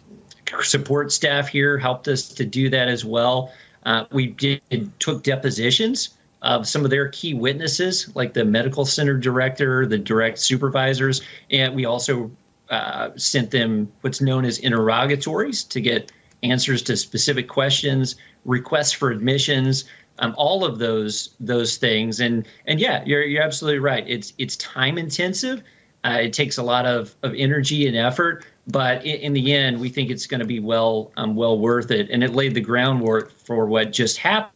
support 0.62 1.12
staff 1.12 1.48
here 1.48 1.78
helped 1.78 2.08
us 2.08 2.28
to 2.28 2.44
do 2.44 2.68
that 2.70 2.88
as 2.88 3.04
well. 3.04 3.52
Uh, 3.84 4.04
we 4.12 4.26
did 4.26 4.60
took 5.00 5.22
depositions 5.22 6.10
of 6.42 6.66
some 6.66 6.84
of 6.84 6.90
their 6.90 7.08
key 7.08 7.34
witnesses, 7.34 8.10
like 8.14 8.32
the 8.32 8.44
medical 8.44 8.84
center 8.84 9.16
director, 9.16 9.86
the 9.86 9.98
direct 9.98 10.38
supervisors, 10.38 11.22
and 11.50 11.74
we 11.74 11.84
also 11.84 12.30
uh, 12.70 13.10
sent 13.16 13.50
them 13.50 13.90
what's 14.00 14.20
known 14.20 14.44
as 14.44 14.58
interrogatories 14.58 15.62
to 15.64 15.80
get 15.80 16.10
answers 16.42 16.82
to 16.82 16.96
specific 16.96 17.48
questions, 17.48 18.16
requests 18.44 18.92
for 18.92 19.10
admissions, 19.10 19.84
um, 20.18 20.34
all 20.36 20.64
of 20.64 20.78
those 20.78 21.34
those 21.38 21.76
things. 21.76 22.20
And 22.20 22.46
and 22.66 22.80
yeah, 22.80 23.02
you're 23.04 23.22
you're 23.22 23.42
absolutely 23.42 23.80
right. 23.80 24.04
It's 24.08 24.32
it's 24.38 24.56
time 24.56 24.98
intensive. 24.98 25.62
Uh, 26.04 26.18
it 26.22 26.32
takes 26.32 26.58
a 26.58 26.62
lot 26.62 26.84
of, 26.84 27.14
of 27.22 27.34
energy 27.36 27.86
and 27.86 27.96
effort, 27.96 28.44
but 28.66 29.04
in, 29.04 29.16
in 29.20 29.32
the 29.32 29.52
end, 29.52 29.80
we 29.80 29.88
think 29.88 30.10
it's 30.10 30.26
going 30.26 30.40
to 30.40 30.46
be 30.46 30.58
well 30.58 31.12
um, 31.16 31.36
well 31.36 31.58
worth 31.58 31.90
it. 31.90 32.10
And 32.10 32.24
it 32.24 32.32
laid 32.34 32.54
the 32.54 32.60
groundwork 32.60 33.30
for 33.30 33.66
what 33.66 33.92
just 33.92 34.18
happened 34.18 34.52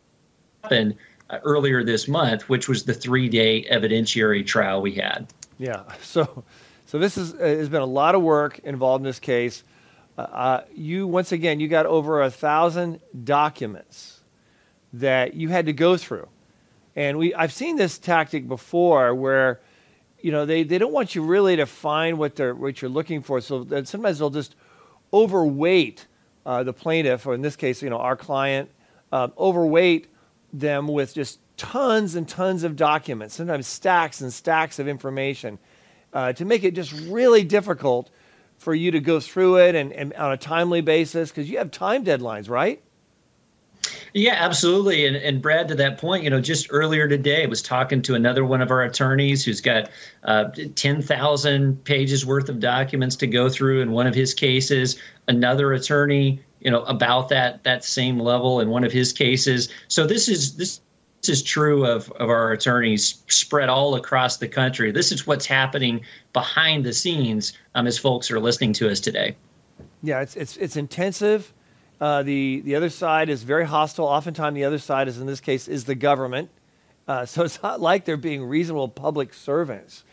uh, 1.31 1.39
earlier 1.45 1.85
this 1.85 2.09
month, 2.09 2.49
which 2.49 2.69
was 2.69 2.85
the 2.85 2.95
three 2.95 3.29
day 3.29 3.65
evidentiary 3.71 4.45
trial 4.45 4.83
we 4.83 4.93
had. 4.93 5.33
Yeah. 5.59 5.83
So, 6.03 6.45
so 6.87 6.99
this 7.01 7.19
is, 7.19 7.35
uh, 7.35 7.39
has 7.39 7.69
been 7.69 7.83
a 7.83 7.87
lot 7.87 8.15
of 8.15 8.23
work 8.23 8.61
involved 8.61 9.03
in 9.03 9.07
this 9.07 9.19
case. 9.19 9.65
Uh, 10.17 10.21
uh, 10.23 10.65
you, 10.75 11.07
once 11.07 11.33
again, 11.33 11.59
you 11.59 11.69
got 11.69 11.85
over 11.85 12.23
a 12.23 12.31
thousand 12.31 13.01
documents 13.25 14.21
that 14.93 15.35
you 15.35 15.49
had 15.49 15.67
to 15.67 15.73
go 15.73 15.97
through. 15.97 16.29
And 16.95 17.19
we, 17.19 17.35
I've 17.35 17.53
seen 17.53 17.77
this 17.77 17.99
tactic 17.99 18.49
before 18.49 19.15
where, 19.15 19.61
you 20.27 20.33
know, 20.33 20.45
they, 20.45 20.65
they 20.65 20.79
don't 20.79 20.93
want 20.93 21.15
you 21.15 21.23
really 21.23 21.55
to 21.55 21.67
find 21.67 22.19
what, 22.19 22.35
they're, 22.35 22.53
what 22.53 22.83
you're 22.83 22.91
looking 22.91 23.23
for. 23.23 23.41
So 23.41 23.65
sometimes 23.85 24.19
they'll 24.19 24.29
just 24.29 24.57
overweight 25.15 26.05
uh, 26.45 26.65
the 26.65 26.73
plaintiff, 26.73 27.29
or 27.29 27.35
in 27.35 27.43
this 27.43 27.55
case, 27.55 27.81
you 27.81 27.91
know, 27.91 27.99
our 27.99 28.17
client, 28.17 28.69
um, 29.13 29.33
overweight 29.39 30.09
them 30.53 30.89
with 30.89 31.15
just 31.15 31.39
tons 31.57 32.17
and 32.17 32.29
tons 32.29 32.65
of 32.65 32.75
documents, 32.75 33.37
sometimes 33.37 33.69
stacks 33.69 34.21
and 34.21 34.33
stacks 34.33 34.81
of 34.81 34.89
information, 34.89 35.61
uh, 36.13 36.33
to 36.33 36.45
make 36.45 36.65
it 36.65 36.75
just 36.75 36.91
really 37.09 37.45
difficult 37.45 38.11
for 38.59 38.75
you 38.75 38.91
to 38.91 38.99
go 38.99 39.21
through 39.21 39.59
it 39.59 39.77
and, 39.77 39.93
and 39.93 40.13
on 40.15 40.33
a 40.33 40.37
timely 40.37 40.81
basis 40.81 41.31
because 41.31 41.49
you 41.49 41.59
have 41.59 41.71
time 41.71 42.05
deadlines, 42.05 42.51
right? 42.51 42.83
Yeah, 44.15 44.35
absolutely. 44.35 45.07
And, 45.07 45.17
and 45.17 45.43
Brad, 45.43 45.69
to 45.69 45.75
that 45.77 45.99
point, 45.99 46.25
you 46.25 46.31
know, 46.31 46.41
just 46.41 46.69
earlier 46.71 47.09
today, 47.09 47.45
I 47.45 47.47
was 47.47 47.63
talking 47.63 48.03
to 48.03 48.15
another 48.15 48.45
one 48.45 48.63
of 48.63 48.71
our 48.71 48.83
attorneys 48.83 49.45
who's 49.45 49.61
got 49.61 49.91
uh, 50.25 50.51
10,000 50.75 51.85
pages 51.85 52.25
worth 52.25 52.49
of 52.49 52.61
documents 52.61 53.17
to 53.17 53.27
go 53.27 53.49
through 53.49 53.83
in 53.83 53.93
one 53.93 54.07
of 54.07 54.15
his 54.15 54.33
cases. 54.35 54.97
Another 55.29 55.73
attorney 55.73 56.41
you 56.61 56.71
know 56.71 56.83
about 56.85 57.29
that 57.29 57.63
that 57.65 57.85
same 57.85 58.19
level 58.19 58.61
in 58.61 58.71
one 58.71 58.83
of 58.83 58.91
his 58.91 59.13
cases. 59.13 59.69
So 59.89 60.07
this 60.07 60.29
is 60.29 60.57
this 60.57 60.81
this 61.21 61.29
is 61.29 61.43
true 61.43 61.85
of, 61.87 62.11
of 62.13 62.29
our 62.29 62.53
attorneys 62.53 63.23
spread 63.29 63.69
all 63.69 63.95
across 63.95 64.37
the 64.37 64.49
country. 64.49 64.93
This 64.93 65.11
is 65.11 65.27
what's 65.27 65.47
happening 65.47 66.01
behind 66.33 66.85
the 66.85 66.93
scenes 66.93 67.53
um, 67.75 67.87
as 67.87 67.99
folks 67.99 68.31
are 68.31 68.39
listening 68.39 68.73
to 68.75 68.91
us 68.91 69.01
today. 69.01 69.37
Yeah, 70.03 70.21
it's 70.21 70.37
it's 70.37 70.57
it's 70.57 70.77
intensive. 70.77 71.53
Uh, 72.01 72.23
the 72.23 72.61
the 72.65 72.77
other 72.77 72.91
side 72.91 73.29
is 73.29 73.43
very 73.43 73.67
hostile. 73.67 74.07
Oftentimes, 74.07 74.55
the 74.55 74.65
other 74.65 74.79
side 74.79 75.09
is 75.09 75.19
in 75.19 75.27
this 75.27 75.41
case 75.41 75.69
is 75.69 75.85
the 75.85 75.95
government. 75.95 76.51
Uh, 77.09 77.25
so 77.27 77.45
it's 77.45 77.63
not 77.63 77.81
like 77.81 78.05
they're 78.05 78.17
being 78.17 78.45
reasonable 78.45 78.89
public 78.89 79.33
servants, 79.33 80.05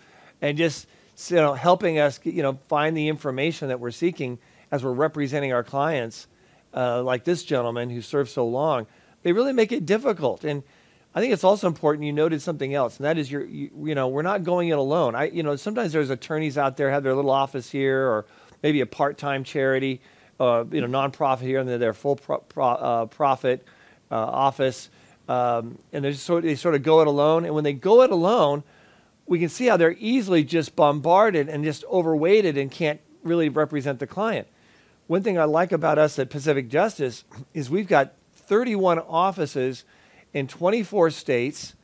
and 0.42 0.58
just 0.58 0.88
you 1.28 1.36
know 1.36 1.54
helping 1.54 2.00
us 2.00 2.20
you 2.24 2.42
know 2.42 2.60
find 2.68 2.96
the 2.96 3.10
information 3.10 3.68
that 3.68 3.80
we're 3.80 3.92
seeking 3.92 4.40
as 4.72 4.84
we're 4.84 4.92
representing 4.92 5.54
our 5.54 5.64
clients 5.64 6.28
uh, 6.74 7.04
like 7.04 7.24
this 7.24 7.44
gentleman 7.44 7.90
who 7.90 8.02
served 8.02 8.32
so 8.32 8.48
long, 8.48 8.88
they 9.22 9.32
really 9.32 9.54
make 9.54 9.72
it 9.72 9.86
difficult. 9.86 10.44
And 10.44 10.64
I 11.14 11.22
think 11.22 11.32
it's 11.32 11.44
also 11.44 11.68
important. 11.68 12.06
You 12.06 12.14
noted 12.14 12.42
something 12.42 12.74
else, 12.74 12.98
and 12.98 13.06
that 13.06 13.18
is 13.18 13.32
your, 13.32 13.46
you, 13.46 13.70
you, 13.84 13.94
know, 13.94 14.08
we're 14.08 14.24
not 14.24 14.44
going 14.44 14.70
it 14.70 14.78
alone. 14.78 15.14
I, 15.16 15.26
you 15.26 15.44
know, 15.44 15.56
sometimes 15.56 15.94
there's 15.94 16.10
attorneys 16.10 16.58
out 16.58 16.76
there 16.78 16.90
have 16.90 17.04
their 17.04 17.14
little 17.14 17.30
office 17.30 17.70
here, 17.70 18.08
or 18.08 18.26
maybe 18.64 18.82
a 18.82 18.86
part-time 18.88 19.44
charity, 19.44 20.02
uh, 20.44 20.66
you 20.72 20.86
know, 20.86 20.88
nonprofit 20.88 21.42
here, 21.42 21.60
and 21.60 21.68
they're 21.68 21.78
their 21.78 21.94
full 21.94 22.16
pro, 22.16 22.40
pro, 22.40 22.66
uh, 22.66 23.06
profit 23.06 23.66
uh, 24.12 24.16
office, 24.16 24.90
um, 25.28 25.78
and 25.92 26.04
they 26.04 26.14
sort 26.14 26.44
they 26.44 26.56
sort 26.56 26.76
of 26.76 26.84
go 26.84 27.02
it 27.02 27.08
alone. 27.08 27.46
And 27.46 27.56
when 27.56 27.64
they 27.64 27.74
go 27.74 28.02
it 28.02 28.12
alone, 28.12 28.64
we 29.26 29.40
can 29.40 29.50
see 29.50 29.68
how 29.68 29.78
they're 29.78 29.96
easily 30.00 30.44
just 30.44 30.76
bombarded 30.76 31.50
and 31.50 31.64
just 31.64 31.86
overweighted 31.86 32.58
and 32.58 32.70
can't 32.70 33.00
really 33.24 33.50
represent 33.50 34.00
the 34.00 34.08
client. 34.08 34.48
One 35.08 35.24
thing 35.24 35.38
I 35.38 35.46
like 35.46 35.72
about 35.72 35.98
us 35.98 36.20
at 36.20 36.30
Pacific 36.30 36.70
Justice 36.70 37.24
is 37.54 37.70
we've 37.70 37.88
got 37.88 38.14
31 38.34 39.00
offices 39.00 39.86
in 40.34 40.48
24 40.48 41.12
states. 41.12 41.76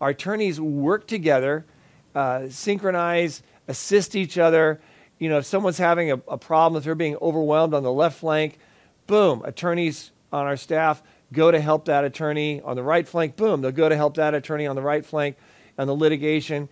Our 0.00 0.10
attorneys 0.10 0.60
work 0.60 1.06
together, 1.06 1.66
uh, 2.14 2.48
synchronize, 2.48 3.42
assist 3.68 4.16
each 4.16 4.38
other. 4.38 4.80
You 5.18 5.28
know, 5.28 5.38
if 5.38 5.46
someone's 5.46 5.78
having 5.78 6.10
a, 6.10 6.20
a 6.28 6.38
problem, 6.38 6.78
if 6.78 6.84
they're 6.84 6.94
being 6.94 7.16
overwhelmed 7.16 7.74
on 7.74 7.82
the 7.82 7.92
left 7.92 8.20
flank, 8.20 8.58
boom, 9.06 9.42
attorneys 9.44 10.10
on 10.32 10.46
our 10.46 10.56
staff 10.56 11.02
go 11.32 11.50
to 11.50 11.60
help 11.60 11.86
that 11.86 12.04
attorney 12.04 12.60
on 12.62 12.76
the 12.76 12.82
right 12.82 13.06
flank. 13.06 13.36
Boom, 13.36 13.60
they'll 13.60 13.70
go 13.70 13.88
to 13.88 13.96
help 13.96 14.16
that 14.16 14.34
attorney 14.34 14.66
on 14.66 14.76
the 14.76 14.82
right 14.82 15.04
flank 15.04 15.36
on 15.78 15.86
the 15.86 15.94
litigation. 15.94 16.68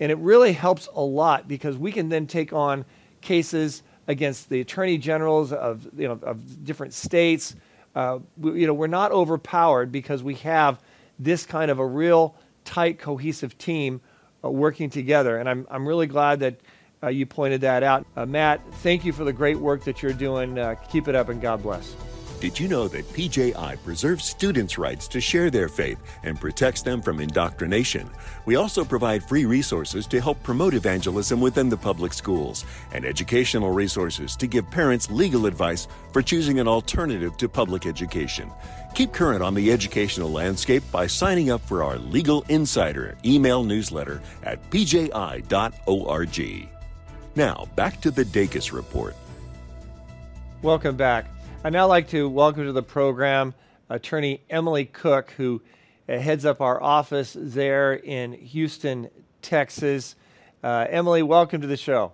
And 0.00 0.10
it 0.10 0.18
really 0.18 0.52
helps 0.52 0.88
a 0.94 1.00
lot 1.00 1.48
because 1.48 1.76
we 1.76 1.92
can 1.92 2.08
then 2.08 2.26
take 2.26 2.52
on 2.52 2.84
cases 3.20 3.82
against 4.06 4.48
the 4.48 4.60
attorney 4.60 4.96
generals 4.96 5.52
of, 5.52 5.86
you 5.96 6.08
know, 6.08 6.18
of 6.22 6.64
different 6.64 6.94
states. 6.94 7.54
Uh, 7.94 8.20
we, 8.38 8.60
you 8.60 8.66
know, 8.66 8.74
we're 8.74 8.86
not 8.86 9.12
overpowered 9.12 9.92
because 9.92 10.22
we 10.22 10.36
have 10.36 10.80
this 11.18 11.44
kind 11.44 11.70
of 11.70 11.78
a 11.78 11.86
real 11.86 12.34
tight, 12.64 12.98
cohesive 12.98 13.58
team 13.58 14.00
uh, 14.42 14.50
working 14.50 14.88
together. 14.88 15.36
And 15.36 15.48
I'm, 15.48 15.66
I'm 15.70 15.86
really 15.86 16.06
glad 16.06 16.40
that 16.40 16.60
uh, 17.02 17.08
you 17.08 17.26
pointed 17.26 17.60
that 17.62 17.82
out. 17.82 18.06
Uh, 18.16 18.26
Matt, 18.26 18.60
thank 18.76 19.04
you 19.04 19.12
for 19.12 19.24
the 19.24 19.32
great 19.32 19.58
work 19.58 19.84
that 19.84 20.02
you're 20.02 20.12
doing. 20.12 20.58
Uh, 20.58 20.74
keep 20.90 21.08
it 21.08 21.14
up 21.14 21.28
and 21.28 21.40
God 21.40 21.62
bless. 21.62 21.94
Did 22.40 22.60
you 22.60 22.68
know 22.68 22.86
that 22.86 23.12
PJI 23.14 23.78
preserves 23.84 24.24
students' 24.24 24.78
rights 24.78 25.08
to 25.08 25.20
share 25.20 25.50
their 25.50 25.68
faith 25.68 25.98
and 26.22 26.40
protects 26.40 26.82
them 26.82 27.02
from 27.02 27.18
indoctrination? 27.18 28.08
We 28.46 28.54
also 28.54 28.84
provide 28.84 29.24
free 29.24 29.44
resources 29.44 30.06
to 30.06 30.20
help 30.20 30.40
promote 30.44 30.74
evangelism 30.74 31.40
within 31.40 31.68
the 31.68 31.76
public 31.76 32.12
schools 32.12 32.64
and 32.92 33.04
educational 33.04 33.72
resources 33.72 34.36
to 34.36 34.46
give 34.46 34.70
parents 34.70 35.10
legal 35.10 35.46
advice 35.46 35.88
for 36.12 36.22
choosing 36.22 36.60
an 36.60 36.68
alternative 36.68 37.36
to 37.38 37.48
public 37.48 37.86
education. 37.86 38.52
Keep 38.94 39.12
current 39.12 39.42
on 39.42 39.54
the 39.54 39.72
educational 39.72 40.30
landscape 40.30 40.84
by 40.92 41.08
signing 41.08 41.50
up 41.50 41.60
for 41.62 41.82
our 41.82 41.98
Legal 41.98 42.44
Insider 42.48 43.18
email 43.24 43.64
newsletter 43.64 44.22
at 44.44 44.62
pji.org. 44.70 45.48
Now, 47.38 47.68
back 47.76 48.00
to 48.00 48.10
the 48.10 48.24
Dacus 48.24 48.72
Report. 48.72 49.14
Welcome 50.60 50.96
back. 50.96 51.26
I'd 51.62 51.72
now 51.72 51.86
like 51.86 52.08
to 52.08 52.28
welcome 52.28 52.64
to 52.64 52.72
the 52.72 52.82
program 52.82 53.54
attorney 53.88 54.40
Emily 54.50 54.86
Cook, 54.86 55.30
who 55.36 55.62
uh, 56.08 56.18
heads 56.18 56.44
up 56.44 56.60
our 56.60 56.82
office 56.82 57.36
there 57.38 57.94
in 57.94 58.32
Houston, 58.32 59.08
Texas. 59.40 60.16
Uh, 60.64 60.86
Emily, 60.90 61.22
welcome 61.22 61.60
to 61.60 61.68
the 61.68 61.76
show. 61.76 62.10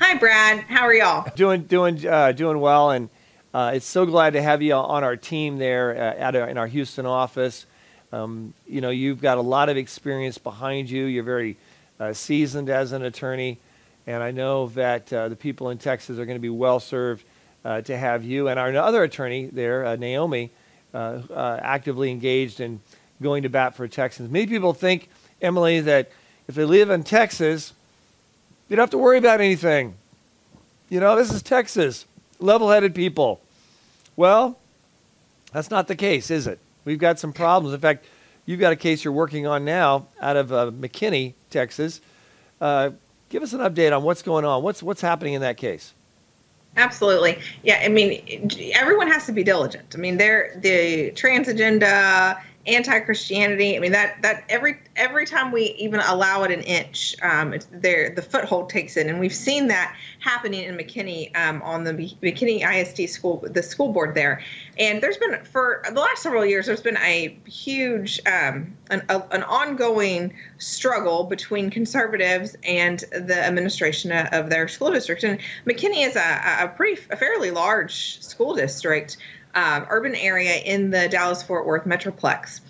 Hi, 0.00 0.18
Brad. 0.18 0.60
How 0.64 0.82
are 0.82 0.92
y'all? 0.92 1.26
Doing, 1.34 1.62
doing, 1.62 2.06
uh, 2.06 2.32
doing 2.32 2.60
well, 2.60 2.90
and 2.90 3.08
uh, 3.54 3.72
it's 3.72 3.86
so 3.86 4.04
glad 4.04 4.34
to 4.34 4.42
have 4.42 4.60
you 4.60 4.74
on 4.74 5.02
our 5.02 5.16
team 5.16 5.56
there 5.56 5.96
uh, 5.96 6.14
at 6.14 6.36
our, 6.36 6.46
in 6.46 6.58
our 6.58 6.66
Houston 6.66 7.06
office. 7.06 7.64
Um, 8.12 8.52
you 8.66 8.82
know, 8.82 8.90
you've 8.90 9.22
got 9.22 9.38
a 9.38 9.42
lot 9.42 9.70
of 9.70 9.78
experience 9.78 10.36
behind 10.36 10.90
you. 10.90 11.06
You're 11.06 11.24
very 11.24 11.56
uh, 11.98 12.12
seasoned 12.12 12.68
as 12.68 12.92
an 12.92 13.02
attorney, 13.02 13.60
and 14.06 14.22
I 14.22 14.30
know 14.30 14.68
that 14.68 15.06
the 15.06 15.36
people 15.38 15.70
in 15.70 15.78
Texas 15.78 16.18
are 16.18 16.26
going 16.26 16.36
to 16.36 16.42
be 16.42 16.48
well 16.48 16.80
served 16.80 17.24
uh, 17.66 17.80
to 17.80 17.96
have 17.96 18.24
you 18.24 18.46
and 18.46 18.60
our 18.60 18.72
other 18.76 19.02
attorney 19.02 19.46
there, 19.46 19.84
uh, 19.84 19.96
Naomi, 19.96 20.50
uh, 20.94 21.20
uh, 21.28 21.58
actively 21.60 22.12
engaged 22.12 22.60
in 22.60 22.80
going 23.20 23.42
to 23.42 23.48
bat 23.48 23.74
for 23.74 23.88
Texans. 23.88 24.30
Many 24.30 24.46
people 24.46 24.72
think, 24.72 25.10
Emily, 25.42 25.80
that 25.80 26.12
if 26.46 26.54
they 26.54 26.64
live 26.64 26.90
in 26.90 27.02
Texas, 27.02 27.72
you 28.68 28.76
don't 28.76 28.84
have 28.84 28.90
to 28.90 28.98
worry 28.98 29.18
about 29.18 29.40
anything. 29.40 29.94
You 30.88 31.00
know, 31.00 31.16
this 31.16 31.32
is 31.32 31.42
Texas, 31.42 32.06
level 32.38 32.70
headed 32.70 32.94
people. 32.94 33.40
Well, 34.14 34.56
that's 35.52 35.70
not 35.70 35.88
the 35.88 35.96
case, 35.96 36.30
is 36.30 36.46
it? 36.46 36.60
We've 36.84 37.00
got 37.00 37.18
some 37.18 37.32
problems. 37.32 37.74
In 37.74 37.80
fact, 37.80 38.04
you've 38.44 38.60
got 38.60 38.72
a 38.72 38.76
case 38.76 39.02
you're 39.02 39.12
working 39.12 39.44
on 39.48 39.64
now 39.64 40.06
out 40.20 40.36
of 40.36 40.52
uh, 40.52 40.70
McKinney, 40.70 41.34
Texas. 41.50 42.00
Give 43.28 43.42
us 43.42 43.52
an 43.52 43.60
update 43.60 43.96
on 43.96 44.02
what's 44.02 44.22
going 44.22 44.44
on. 44.44 44.62
What's 44.62 44.82
what's 44.82 45.00
happening 45.00 45.34
in 45.34 45.40
that 45.40 45.56
case? 45.56 45.94
Absolutely. 46.76 47.38
Yeah, 47.62 47.80
I 47.82 47.88
mean, 47.88 48.22
everyone 48.74 49.08
has 49.08 49.24
to 49.26 49.32
be 49.32 49.42
diligent. 49.42 49.94
I 49.94 49.98
mean, 49.98 50.18
they're 50.18 50.58
the 50.60 51.10
trans 51.12 51.48
agenda 51.48 52.40
anti-Christianity. 52.66 53.76
I 53.76 53.80
mean 53.80 53.92
that 53.92 54.20
that 54.22 54.44
every 54.48 54.78
every 54.96 55.26
time 55.26 55.52
we 55.52 55.74
even 55.78 56.00
allow 56.00 56.42
it 56.42 56.50
an 56.50 56.62
inch, 56.62 57.14
um, 57.22 57.54
there 57.70 58.14
the 58.14 58.22
foothold 58.22 58.70
takes 58.70 58.96
it, 58.96 59.06
and 59.06 59.20
we've 59.20 59.34
seen 59.34 59.68
that 59.68 59.96
happening 60.20 60.64
in 60.64 60.76
McKinney 60.76 61.36
um, 61.36 61.62
on 61.62 61.84
the 61.84 61.92
McKinney 61.92 62.64
ISD 62.64 63.08
school 63.08 63.44
the 63.46 63.62
school 63.62 63.92
board 63.92 64.14
there. 64.14 64.42
And 64.78 65.02
there's 65.02 65.16
been 65.16 65.42
for 65.44 65.82
the 65.88 66.00
last 66.00 66.22
several 66.22 66.44
years, 66.44 66.66
there's 66.66 66.80
been 66.80 66.98
a 66.98 67.38
huge 67.46 68.20
um, 68.26 68.76
an, 68.90 69.02
a, 69.08 69.22
an 69.30 69.42
ongoing 69.44 70.34
struggle 70.58 71.24
between 71.24 71.70
conservatives 71.70 72.56
and 72.64 73.00
the 73.12 73.38
administration 73.38 74.12
of 74.12 74.50
their 74.50 74.68
school 74.68 74.92
district. 74.92 75.24
And 75.24 75.38
McKinney 75.66 76.06
is 76.06 76.16
a, 76.16 76.64
a 76.64 76.68
pretty 76.68 77.00
a 77.10 77.16
fairly 77.16 77.50
large 77.50 78.20
school 78.22 78.54
district 78.54 79.18
um, 79.56 79.86
urban 79.88 80.14
area 80.14 80.56
in 80.58 80.90
the 80.90 81.08
Dallas 81.08 81.42
Fort 81.42 81.66
Worth 81.66 81.84
Metroplex. 81.84 82.60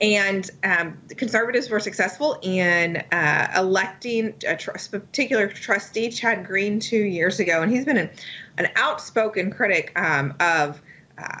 And 0.00 0.48
um, 0.62 0.96
the 1.08 1.14
conservatives 1.14 1.68
were 1.68 1.80
successful 1.80 2.38
in 2.40 2.98
uh, 3.12 3.52
electing 3.56 4.32
a 4.46 4.56
tr- 4.56 4.70
particular 4.70 5.48
trustee, 5.48 6.08
Chad 6.08 6.46
Green, 6.46 6.78
two 6.78 7.02
years 7.02 7.40
ago. 7.40 7.62
And 7.62 7.72
he's 7.72 7.84
been 7.84 7.98
an, 7.98 8.10
an 8.58 8.68
outspoken 8.76 9.50
critic 9.50 9.92
um, 9.96 10.34
of 10.38 10.80
uh, 11.18 11.40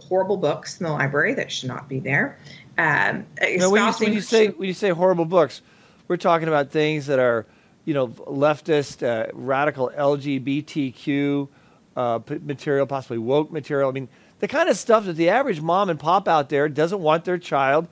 horrible 0.00 0.36
books 0.36 0.80
in 0.80 0.84
the 0.84 0.92
library 0.92 1.32
that 1.34 1.52
should 1.52 1.68
not 1.68 1.88
be 1.88 2.00
there. 2.00 2.36
Um, 2.76 3.26
no, 3.56 3.70
when, 3.70 3.86
you, 3.86 3.92
when, 3.92 4.12
you, 4.12 4.20
say 4.20 4.48
when 4.48 4.66
you 4.66 4.74
say 4.74 4.90
horrible 4.90 5.26
books, 5.26 5.62
we're 6.08 6.16
talking 6.16 6.48
about 6.48 6.70
things 6.70 7.06
that 7.06 7.20
are, 7.20 7.46
you 7.84 7.94
know, 7.94 8.08
leftist, 8.08 9.06
uh, 9.06 9.30
radical 9.32 9.92
LGBTQ 9.96 11.48
uh, 11.96 12.18
material, 12.42 12.86
possibly 12.86 13.18
woke 13.18 13.52
material. 13.52 13.88
I 13.88 13.92
mean, 13.92 14.08
the 14.40 14.48
kind 14.48 14.68
of 14.68 14.76
stuff 14.76 15.04
that 15.04 15.14
the 15.14 15.28
average 15.28 15.60
mom 15.60 15.88
and 15.88 16.00
pop 16.00 16.26
out 16.26 16.48
there 16.48 16.68
doesn't 16.68 17.00
want 17.00 17.24
their 17.24 17.38
child 17.38 17.88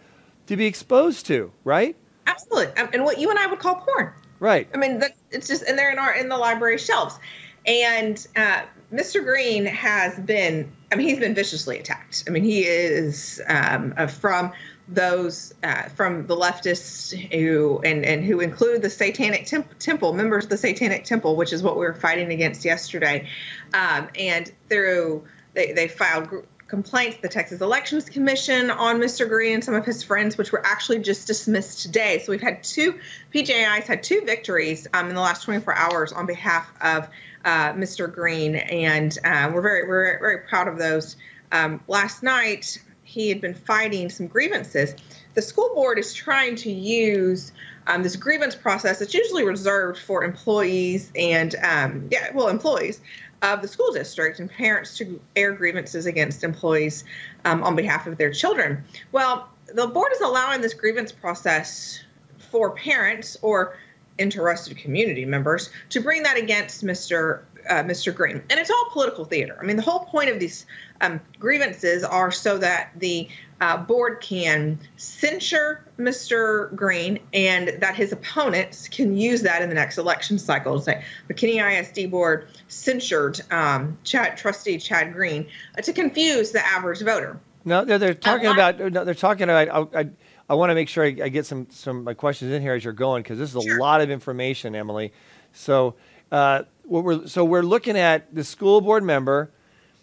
to 0.47 0.57
be 0.57 0.67
exposed 0.67 1.26
to, 1.26 1.52
right? 1.62 1.95
Absolutely, 2.26 2.75
um, 2.76 2.88
and 2.93 3.05
what 3.05 3.19
you 3.19 3.31
and 3.31 3.38
I 3.38 3.47
would 3.47 3.59
call 3.59 3.76
porn. 3.76 4.12
Right. 4.40 4.69
I 4.73 4.76
mean, 4.76 5.02
it's 5.31 5.49
just 5.49 5.62
and 5.62 5.78
they're 5.78 5.93
in 5.93 5.99
our 5.99 6.14
in 6.14 6.28
the 6.28 6.37
library 6.37 6.78
shelves, 6.78 7.19
and 7.67 8.26
uh, 8.37 8.62
Mr. 8.93 9.25
Green 9.25 9.67
has 9.67 10.19
been. 10.19 10.73
I 10.90 10.97
mean, 10.97 11.07
he's 11.07 11.19
been 11.19 11.35
viciously 11.35 11.78
attacked. 11.78 12.25
I 12.26 12.31
mean, 12.31 12.45
he 12.45 12.62
is 12.62 13.43
um, 13.49 13.95
from 14.09 14.52
those 14.88 15.52
uh, 15.62 15.83
from 15.90 16.26
the 16.26 16.37
leftists 16.37 17.14
who 17.33 17.81
and 17.85 18.05
and 18.05 18.25
who 18.25 18.40
include 18.40 18.83
the 18.83 18.90
Satanic 18.90 19.45
temp- 19.45 19.78
Temple 19.78 20.14
members 20.14 20.45
of 20.45 20.50
the 20.50 20.57
Satanic 20.57 21.05
Temple, 21.05 21.37
which 21.37 21.52
is 21.52 21.62
what 21.62 21.75
we 21.75 21.85
were 21.85 21.95
fighting 21.95 22.33
against 22.33 22.64
yesterday, 22.64 23.28
um, 23.75 24.09
and 24.19 24.50
through 24.71 25.25
they, 25.58 25.72
they 25.72 25.88
filed 25.88 26.28
complaints 26.68 27.16
to 27.16 27.22
the 27.22 27.28
Texas 27.28 27.60
Elections 27.60 28.08
Commission 28.08 28.70
on 28.70 29.00
Mr. 29.00 29.28
Green 29.28 29.54
and 29.54 29.64
some 29.64 29.74
of 29.74 29.84
his 29.84 30.02
friends, 30.04 30.38
which 30.38 30.52
were 30.52 30.64
actually 30.64 31.00
just 31.00 31.26
dismissed 31.26 31.82
today. 31.82 32.20
So 32.20 32.30
we've 32.30 32.40
had 32.40 32.62
two, 32.62 32.94
PJI's 33.34 33.86
had 33.86 34.02
two 34.02 34.20
victories 34.24 34.86
um, 34.94 35.08
in 35.08 35.14
the 35.16 35.20
last 35.20 35.42
24 35.42 35.74
hours 35.74 36.12
on 36.12 36.26
behalf 36.26 36.70
of 36.80 37.08
uh, 37.44 37.72
Mr. 37.72 38.12
Green, 38.12 38.56
and 38.56 39.18
uh, 39.24 39.50
we're 39.52 39.62
very, 39.62 39.88
we're 39.88 40.18
very 40.20 40.38
proud 40.48 40.68
of 40.68 40.78
those. 40.78 41.16
Um, 41.50 41.80
last 41.88 42.22
night, 42.22 42.80
he 43.02 43.30
had 43.30 43.40
been 43.40 43.54
fighting 43.54 44.10
some 44.10 44.26
grievances. 44.26 44.94
The 45.34 45.42
school 45.42 45.74
board 45.74 45.98
is 45.98 46.12
trying 46.12 46.56
to 46.56 46.70
use 46.70 47.52
um, 47.86 48.02
this 48.02 48.16
grievance 48.16 48.54
process 48.54 48.98
that's 48.98 49.14
usually 49.14 49.44
reserved 49.44 49.98
for 49.98 50.22
employees 50.22 51.10
and, 51.16 51.54
um, 51.64 52.08
yeah, 52.10 52.30
well, 52.34 52.48
employees 52.48 53.00
of 53.42 53.62
the 53.62 53.68
school 53.68 53.92
district 53.92 54.40
and 54.40 54.50
parents 54.50 54.97
to 54.99 55.21
air 55.37 55.52
grievances 55.52 56.06
against 56.06 56.43
employees 56.43 57.04
um, 57.45 57.62
on 57.62 57.76
behalf 57.76 58.06
of 58.06 58.19
their 58.19 58.32
children. 58.32 58.82
Well, 59.12 59.49
the 59.75 59.86
board 59.86 60.12
is 60.12 60.21
allowing 60.21 60.60
this 60.60 60.75
grievance 60.75 61.12
process 61.12 62.02
for 62.50 62.71
parents 62.71 63.36
or 63.43 63.76
interested 64.19 64.76
community 64.76 65.25
members 65.25 65.71
to 65.91 66.00
bring 66.00 66.23
that 66.25 66.36
against 66.36 66.84
Mr. 66.84 67.43
Uh, 67.68 67.82
Mr. 67.82 68.14
Green, 68.14 68.42
and 68.50 68.58
it's 68.58 68.71
all 68.71 68.88
political 68.92 69.25
theater. 69.25 69.58
I 69.60 69.64
mean, 69.64 69.76
the 69.76 69.82
whole 69.82 70.00
point 70.00 70.30
of 70.30 70.40
these 70.40 70.64
um, 71.00 71.21
grievances 71.38 72.02
are 72.02 72.30
so 72.30 72.56
that 72.58 72.90
the 72.97 73.28
uh, 73.60 73.76
board 73.76 74.21
can 74.21 74.78
censure 74.97 75.84
Mr. 75.99 76.75
Green 76.75 77.18
and 77.32 77.68
that 77.80 77.94
his 77.94 78.12
opponents 78.12 78.88
can 78.88 79.16
use 79.16 79.42
that 79.42 79.62
in 79.62 79.68
the 79.68 79.75
next 79.75 79.99
election 79.99 80.38
cycle. 80.38 80.78
To 80.78 80.82
say 80.82 81.04
"The 81.26 81.34
McKinney 81.34 81.80
ISD 81.80 82.10
board 82.10 82.49
censured 82.68 83.40
um, 83.50 83.99
Chad, 84.04 84.36
trustee 84.36 84.78
Chad 84.78 85.12
Green 85.12 85.47
uh, 85.76 85.82
to 85.82 85.92
confuse 85.92 86.52
the 86.52 86.64
average 86.64 87.02
voter. 87.02 87.38
No, 87.64 87.84
they're, 87.84 87.99
they're 87.99 88.14
talking 88.14 88.47
about. 88.47 88.78
No, 88.78 89.04
they're 89.04 89.14
talking 89.14 89.44
about. 89.44 89.68
I, 89.94 90.00
I, 90.00 90.10
I 90.49 90.54
want 90.54 90.71
to 90.71 90.75
make 90.75 90.88
sure 90.88 91.04
I, 91.04 91.16
I, 91.25 91.28
get 91.28 91.44
some 91.44 91.66
some 91.71 92.04
my 92.04 92.14
questions 92.14 92.52
in 92.52 92.62
here 92.62 92.75
as 92.75 92.84
you're 92.84 92.92
going 92.92 93.23
because 93.23 93.38
this 93.38 93.50
is 93.50 93.56
a 93.56 93.62
sure. 93.62 93.78
lot 93.78 94.00
of 94.00 94.10
information, 94.10 94.75
Emily. 94.75 95.12
So, 95.52 95.97
uh, 96.32 96.62
what 96.88 97.04
we're 97.04 97.26
so 97.26 97.44
we're 97.44 97.62
looking 97.62 97.96
at 97.96 98.34
the 98.34 98.44
school 98.44 98.80
board 98.80 99.04
member. 99.04 99.50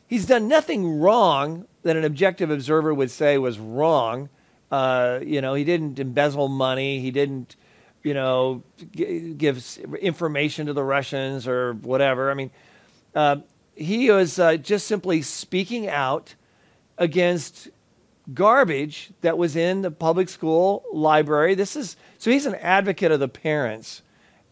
He's 0.08 0.26
done 0.26 0.48
nothing 0.48 1.00
wrong 1.00 1.66
that 1.84 1.96
an 1.96 2.06
objective 2.06 2.52
observer 2.52 2.94
would 2.94 3.10
say 3.12 3.38
was 3.38 3.58
wrong. 3.60 4.30
Uh, 4.72 5.20
you 5.24 5.42
know, 5.42 5.54
he 5.54 5.64
didn't 5.64 6.00
embezzle 6.00 6.48
money. 6.48 7.00
He 7.00 7.12
didn't, 7.12 7.56
you 8.04 8.14
know, 8.14 8.64
g- 8.96 9.34
give 9.34 9.64
information 10.00 10.68
to 10.68 10.74
the 10.74 10.84
Russians 10.84 11.48
or 11.48 11.74
whatever. 11.74 12.30
I 12.30 12.34
mean, 12.36 12.52
uh, 13.16 13.38
he 13.76 14.10
was 14.12 14.38
uh, 14.40 14.58
just 14.58 14.88
simply 14.88 15.22
speaking 15.22 15.88
out 15.88 16.36
against 16.98 17.70
garbage 18.34 19.12
that 19.22 19.38
was 19.38 19.56
in 19.56 19.82
the 19.82 19.92
public 19.92 20.30
school 20.30 20.84
library. 20.92 21.56
This 21.56 21.76
is 21.76 21.98
so 22.18 22.32
he's 22.32 22.46
an 22.46 22.56
advocate 22.56 23.12
of 23.12 23.20
the 23.20 23.28
parents, 23.28 24.02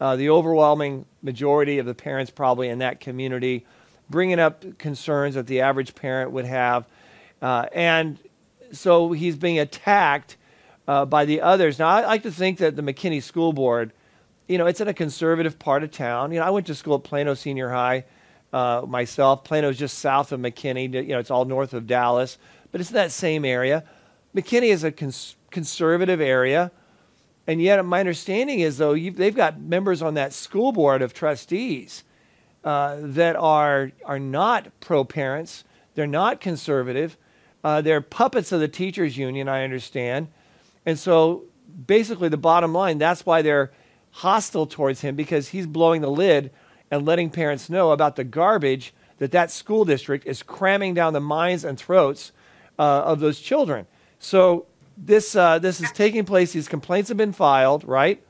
uh, 0.00 0.16
the 0.16 0.30
overwhelming 0.30 1.06
majority 1.24 1.78
of 1.78 1.86
the 1.86 1.94
parents 1.94 2.30
probably 2.30 2.68
in 2.68 2.78
that 2.78 3.00
community, 3.00 3.66
bringing 4.08 4.38
up 4.38 4.78
concerns 4.78 5.34
that 5.34 5.46
the 5.46 5.62
average 5.62 5.94
parent 5.94 6.30
would 6.30 6.44
have. 6.44 6.86
Uh, 7.42 7.66
and 7.72 8.18
so 8.72 9.12
he's 9.12 9.36
being 9.36 9.58
attacked 9.58 10.36
uh, 10.86 11.04
by 11.04 11.24
the 11.24 11.40
others. 11.40 11.78
Now, 11.78 11.88
I 11.88 12.06
like 12.06 12.22
to 12.24 12.30
think 12.30 12.58
that 12.58 12.76
the 12.76 12.82
McKinney 12.82 13.22
School 13.22 13.52
Board, 13.52 13.92
you 14.46 14.58
know, 14.58 14.66
it's 14.66 14.80
in 14.80 14.88
a 14.88 14.94
conservative 14.94 15.58
part 15.58 15.82
of 15.82 15.90
town. 15.90 16.30
You 16.30 16.40
know, 16.40 16.46
I 16.46 16.50
went 16.50 16.66
to 16.66 16.74
school 16.74 16.96
at 16.96 17.04
Plano 17.04 17.34
Senior 17.34 17.70
High 17.70 18.04
uh, 18.52 18.82
myself. 18.86 19.44
Plano 19.44 19.70
is 19.70 19.78
just 19.78 19.98
south 19.98 20.30
of 20.30 20.40
McKinney. 20.40 20.92
You 20.92 21.08
know, 21.08 21.18
it's 21.18 21.30
all 21.30 21.44
north 21.44 21.72
of 21.72 21.86
Dallas, 21.86 22.38
but 22.70 22.80
it's 22.80 22.90
in 22.90 22.94
that 22.94 23.12
same 23.12 23.44
area. 23.44 23.84
McKinney 24.34 24.68
is 24.68 24.84
a 24.84 24.92
cons- 24.92 25.36
conservative 25.50 26.20
area. 26.20 26.70
And 27.46 27.60
yet, 27.60 27.84
my 27.84 28.00
understanding 28.00 28.60
is, 28.60 28.78
though, 28.78 28.94
they've 28.94 29.34
got 29.34 29.60
members 29.60 30.00
on 30.00 30.14
that 30.14 30.32
school 30.32 30.72
board 30.72 31.02
of 31.02 31.12
trustees 31.12 32.04
uh, 32.64 32.96
that 33.00 33.36
are, 33.36 33.92
are 34.04 34.18
not 34.18 34.68
pro 34.80 35.04
parents, 35.04 35.64
they're 35.94 36.06
not 36.06 36.40
conservative, 36.40 37.18
uh, 37.62 37.82
they're 37.82 38.00
puppets 38.00 38.52
of 38.52 38.60
the 38.60 38.68
teachers 38.68 39.18
union, 39.18 39.48
I 39.48 39.64
understand. 39.64 40.28
And 40.86 40.98
so 40.98 41.44
basically, 41.86 42.30
the 42.30 42.36
bottom 42.38 42.72
line, 42.72 42.98
that's 42.98 43.26
why 43.26 43.42
they're 43.42 43.72
hostile 44.10 44.66
towards 44.66 45.00
him 45.00 45.16
because 45.16 45.48
he's 45.48 45.66
blowing 45.66 46.00
the 46.00 46.10
lid 46.10 46.50
and 46.90 47.04
letting 47.04 47.30
parents 47.30 47.68
know 47.68 47.90
about 47.90 48.16
the 48.16 48.24
garbage 48.24 48.94
that 49.18 49.32
that 49.32 49.50
school 49.50 49.84
district 49.84 50.26
is 50.26 50.42
cramming 50.42 50.94
down 50.94 51.12
the 51.12 51.20
minds 51.20 51.64
and 51.64 51.78
throats 51.78 52.32
uh, 52.78 52.82
of 52.82 53.20
those 53.20 53.40
children. 53.40 53.86
So 54.18 54.66
this 54.96 55.34
uh, 55.34 55.58
this 55.58 55.80
is 55.80 55.90
taking 55.92 56.24
place. 56.24 56.52
These 56.52 56.68
complaints 56.68 57.08
have 57.08 57.16
been 57.16 57.32
filed, 57.32 57.84
right, 57.84 58.22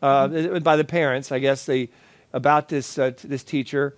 uh, 0.00 0.28
mm-hmm. 0.28 0.58
by 0.58 0.76
the 0.76 0.84
parents, 0.84 1.32
I 1.32 1.38
guess, 1.38 1.64
they 1.64 1.88
about 2.32 2.68
this 2.68 2.98
uh, 2.98 3.12
t- 3.12 3.28
this 3.28 3.42
teacher. 3.42 3.94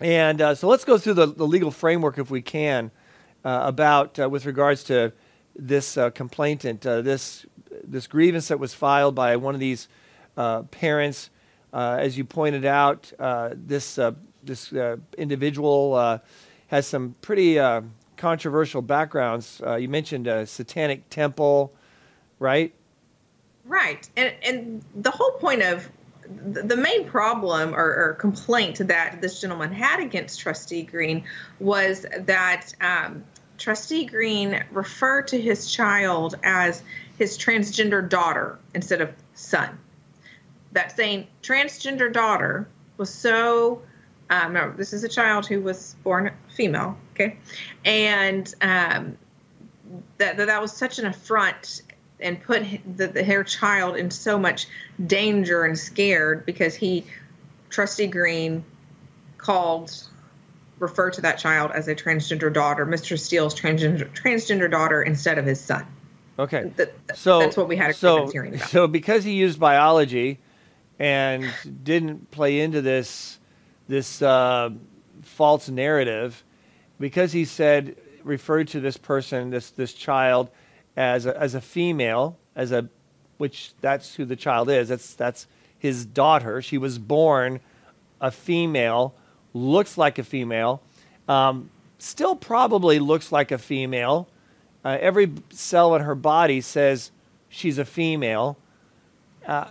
And 0.00 0.40
uh, 0.40 0.54
so 0.54 0.68
let's 0.68 0.84
go 0.84 0.98
through 0.98 1.14
the, 1.14 1.26
the 1.26 1.46
legal 1.46 1.70
framework 1.70 2.18
if 2.18 2.30
we 2.30 2.42
can 2.42 2.90
uh, 3.44 3.60
about 3.64 4.18
uh, 4.18 4.28
with 4.28 4.44
regards 4.44 4.84
to 4.84 5.12
this 5.56 5.96
uh, 5.96 6.10
complainant, 6.10 6.82
this 6.82 7.46
this 7.82 8.06
grievance 8.06 8.48
that 8.48 8.58
was 8.58 8.74
filed 8.74 9.14
by 9.14 9.36
one 9.36 9.54
of 9.54 9.60
these 9.60 9.88
parents. 10.70 11.30
as 11.72 12.18
you 12.18 12.24
pointed 12.24 12.64
out, 12.64 13.12
this 13.54 13.98
this 14.42 14.72
individual 15.16 16.20
has 16.68 16.86
some 16.86 17.14
pretty 17.20 17.58
controversial 18.24 18.80
backgrounds. 18.80 19.60
you 19.78 19.86
mentioned 19.86 20.26
a 20.26 20.46
satanic 20.46 21.10
temple, 21.10 21.74
right? 22.38 22.72
Right, 23.66 24.08
and 24.16 24.32
and 24.42 24.84
the 24.94 25.10
whole 25.10 25.32
point 25.32 25.60
of 25.60 25.90
the 26.26 26.76
main 26.76 27.06
problem 27.06 27.74
or, 27.74 27.84
or, 27.84 28.14
complaint 28.14 28.78
that 28.88 29.20
this 29.20 29.42
gentleman 29.42 29.70
had 29.70 30.00
against 30.00 30.40
Trustee 30.40 30.84
Green 30.84 31.22
was 31.60 32.06
that 32.20 32.72
um, 32.80 33.22
Trustee 33.58 34.06
Green 34.06 34.64
referred 34.70 35.28
to 35.28 35.38
his 35.38 35.70
child 35.70 36.36
as 36.42 36.82
his 37.18 37.36
transgender 37.36 38.08
daughter 38.08 38.58
instead 38.74 39.02
of 39.02 39.10
son. 39.34 39.78
that 40.72 40.96
saying 40.96 41.26
transgender 41.42 42.10
daughter 42.10 42.66
was 42.96 43.10
so 43.10 43.82
um, 44.30 44.74
this 44.76 44.92
is 44.92 45.04
a 45.04 45.08
child 45.08 45.46
who 45.46 45.60
was 45.60 45.96
born 46.02 46.32
female, 46.54 46.96
okay, 47.12 47.36
and 47.84 48.52
um, 48.60 49.16
that, 50.18 50.36
that 50.36 50.46
that 50.46 50.62
was 50.62 50.72
such 50.72 50.98
an 50.98 51.06
affront 51.06 51.82
and 52.20 52.42
put 52.42 52.64
the, 52.96 53.08
the 53.08 53.24
her 53.24 53.44
child 53.44 53.96
in 53.96 54.10
so 54.10 54.38
much 54.38 54.66
danger 55.06 55.64
and 55.64 55.78
scared 55.78 56.46
because 56.46 56.74
he, 56.74 57.04
Trustee 57.70 58.06
Green, 58.06 58.64
called 59.36 60.08
refer 60.78 61.10
to 61.10 61.20
that 61.20 61.38
child 61.38 61.70
as 61.72 61.86
a 61.88 61.94
transgender 61.94 62.52
daughter, 62.52 62.86
Mr. 62.86 63.18
Steele's 63.18 63.54
transgender 63.54 64.08
transgender 64.14 64.70
daughter 64.70 65.02
instead 65.02 65.38
of 65.38 65.44
his 65.44 65.60
son. 65.60 65.86
Okay, 66.38 66.72
so 67.14 67.38
that's 67.40 67.56
what 67.56 67.68
we 67.68 67.76
had 67.76 67.90
a 67.90 67.94
so, 67.94 68.28
hearing 68.28 68.54
about. 68.54 68.68
So 68.70 68.88
because 68.88 69.22
he 69.22 69.32
used 69.32 69.60
biology 69.60 70.40
and 70.98 71.52
didn't 71.82 72.30
play 72.30 72.60
into 72.60 72.80
this 72.80 73.38
this 73.88 74.22
uh, 74.22 74.70
false 75.22 75.68
narrative, 75.68 76.42
because 76.98 77.32
he 77.32 77.44
said 77.44 77.96
referred 78.22 78.68
to 78.68 78.80
this 78.80 78.96
person, 78.96 79.50
this 79.50 79.70
this 79.70 79.92
child, 79.92 80.50
as 80.96 81.26
a, 81.26 81.38
as 81.40 81.54
a 81.54 81.60
female, 81.60 82.38
as 82.56 82.72
a 82.72 82.88
which 83.38 83.72
that's 83.80 84.14
who 84.14 84.24
the 84.24 84.36
child 84.36 84.70
is. 84.70 84.88
That's 84.88 85.14
that's 85.14 85.46
his 85.78 86.06
daughter. 86.06 86.62
She 86.62 86.78
was 86.78 86.98
born 86.98 87.60
a 88.20 88.30
female, 88.30 89.14
looks 89.52 89.98
like 89.98 90.18
a 90.18 90.24
female, 90.24 90.82
um, 91.28 91.70
still 91.98 92.36
probably 92.36 92.98
looks 92.98 93.32
like 93.32 93.52
a 93.52 93.58
female. 93.58 94.28
Uh, 94.84 94.98
every 95.00 95.32
cell 95.50 95.94
in 95.94 96.02
her 96.02 96.14
body 96.14 96.60
says 96.60 97.10
she's 97.48 97.78
a 97.78 97.84
female. 97.84 98.56
Uh, 99.46 99.66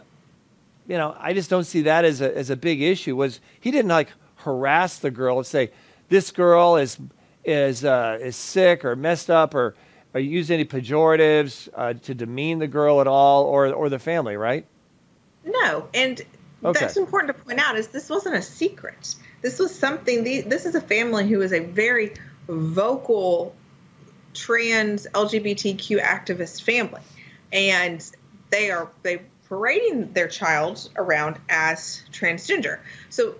you 0.87 0.97
know, 0.97 1.15
I 1.19 1.33
just 1.33 1.49
don't 1.49 1.63
see 1.63 1.83
that 1.83 2.05
as 2.05 2.21
a 2.21 2.35
as 2.37 2.49
a 2.49 2.55
big 2.55 2.81
issue. 2.81 3.15
Was 3.15 3.39
he 3.59 3.71
didn't 3.71 3.89
like 3.89 4.09
harass 4.37 4.99
the 4.99 5.11
girl 5.11 5.37
and 5.37 5.47
say 5.47 5.71
this 6.09 6.31
girl 6.31 6.75
is 6.75 6.97
is 7.43 7.83
uh, 7.83 8.17
is 8.21 8.35
sick 8.35 8.85
or 8.85 8.95
messed 8.95 9.29
up 9.29 9.53
or, 9.55 9.75
or 10.13 10.19
use 10.19 10.51
any 10.51 10.65
pejoratives 10.65 11.69
uh, 11.75 11.93
to 11.93 12.13
demean 12.13 12.59
the 12.59 12.67
girl 12.67 13.01
at 13.01 13.07
all 13.07 13.45
or 13.45 13.73
or 13.73 13.89
the 13.89 13.99
family, 13.99 14.37
right? 14.37 14.65
No, 15.45 15.87
and 15.93 16.21
okay. 16.63 16.79
that's 16.79 16.97
important 16.97 17.35
to 17.35 17.43
point 17.43 17.59
out 17.59 17.77
is 17.77 17.89
this 17.89 18.09
wasn't 18.09 18.35
a 18.35 18.41
secret. 18.41 19.15
This 19.41 19.59
was 19.59 19.77
something. 19.77 20.23
This 20.23 20.65
is 20.65 20.75
a 20.75 20.81
family 20.81 21.27
who 21.27 21.41
is 21.41 21.51
a 21.51 21.59
very 21.59 22.13
vocal 22.47 23.55
trans 24.33 25.05
LGBTQ 25.13 26.01
activist 26.01 26.63
family, 26.63 27.01
and 27.51 28.09
they 28.49 28.71
are 28.71 28.89
they 29.03 29.21
parading 29.53 30.11
their 30.13 30.27
child 30.27 30.89
around 30.95 31.37
as 31.47 32.01
transgender. 32.11 32.79
So 33.11 33.35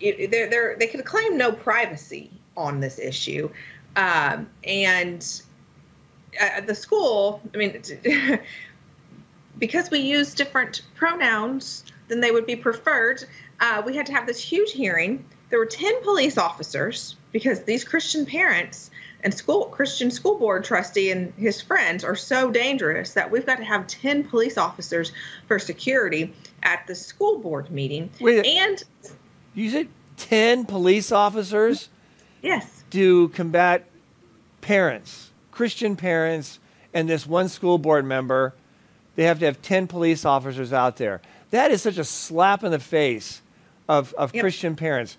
they're, 0.00 0.76
they 0.78 0.86
could 0.86 1.04
claim 1.04 1.36
no 1.36 1.50
privacy 1.50 2.30
on 2.56 2.78
this 2.78 3.00
issue. 3.00 3.50
Um, 3.96 4.48
and 4.62 5.42
at 6.38 6.68
the 6.68 6.74
school, 6.74 7.40
I 7.52 7.56
mean, 7.56 7.82
because 9.58 9.90
we 9.90 9.98
use 9.98 10.34
different 10.34 10.82
pronouns 10.94 11.82
than 12.06 12.20
they 12.20 12.30
would 12.30 12.46
be 12.46 12.54
preferred, 12.54 13.24
uh, 13.58 13.82
we 13.84 13.96
had 13.96 14.06
to 14.06 14.12
have 14.12 14.26
this 14.26 14.38
huge 14.38 14.70
hearing. 14.70 15.24
There 15.50 15.58
were 15.58 15.66
10 15.66 16.04
police 16.04 16.38
officers 16.38 17.16
because 17.32 17.64
these 17.64 17.82
Christian 17.82 18.24
parents 18.24 18.92
and 19.22 19.34
school 19.34 19.66
Christian 19.66 20.10
school 20.10 20.38
board 20.38 20.64
trustee 20.64 21.10
and 21.10 21.32
his 21.34 21.60
friends 21.60 22.04
are 22.04 22.16
so 22.16 22.50
dangerous 22.50 23.14
that 23.14 23.30
we've 23.30 23.46
got 23.46 23.56
to 23.56 23.64
have 23.64 23.86
10 23.86 24.24
police 24.24 24.56
officers 24.56 25.12
for 25.46 25.58
security 25.58 26.32
at 26.62 26.86
the 26.86 26.94
school 26.94 27.38
board 27.38 27.70
meeting. 27.70 28.10
Wait, 28.20 28.44
and 28.44 28.84
you 29.54 29.70
said 29.70 29.88
10 30.16 30.66
police 30.66 31.12
officers? 31.12 31.88
Yes. 32.42 32.84
To 32.90 33.28
combat 33.30 33.84
parents, 34.60 35.30
Christian 35.50 35.96
parents, 35.96 36.58
and 36.92 37.08
this 37.08 37.26
one 37.26 37.48
school 37.48 37.78
board 37.78 38.04
member. 38.04 38.54
They 39.16 39.24
have 39.24 39.38
to 39.38 39.46
have 39.46 39.62
10 39.62 39.86
police 39.86 40.24
officers 40.24 40.72
out 40.72 40.96
there. 40.96 41.22
That 41.50 41.70
is 41.70 41.82
such 41.82 41.98
a 41.98 42.04
slap 42.04 42.64
in 42.64 42.70
the 42.70 42.78
face 42.78 43.40
of, 43.88 44.12
of 44.14 44.34
yep. 44.34 44.42
Christian 44.42 44.76
parents. 44.76 45.16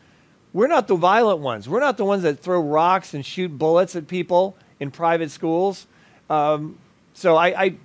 We're 0.54 0.68
not 0.68 0.88
the 0.88 0.96
violent 0.96 1.40
ones. 1.40 1.70
We're 1.70 1.80
not 1.80 1.98
the 1.98 2.06
ones 2.06 2.24
that 2.24 2.40
throw 2.40 2.62
rocks 2.62 3.14
and 3.14 3.26
shoot 3.26 3.58
bullets 3.58 3.96
at 3.96 4.08
people 4.08 4.56
in 4.80 4.92
private 4.92 5.32
schools. 5.32 5.88
Um, 6.30 6.78
so 7.14 7.36
I, 7.36 7.48
I, 7.64 7.76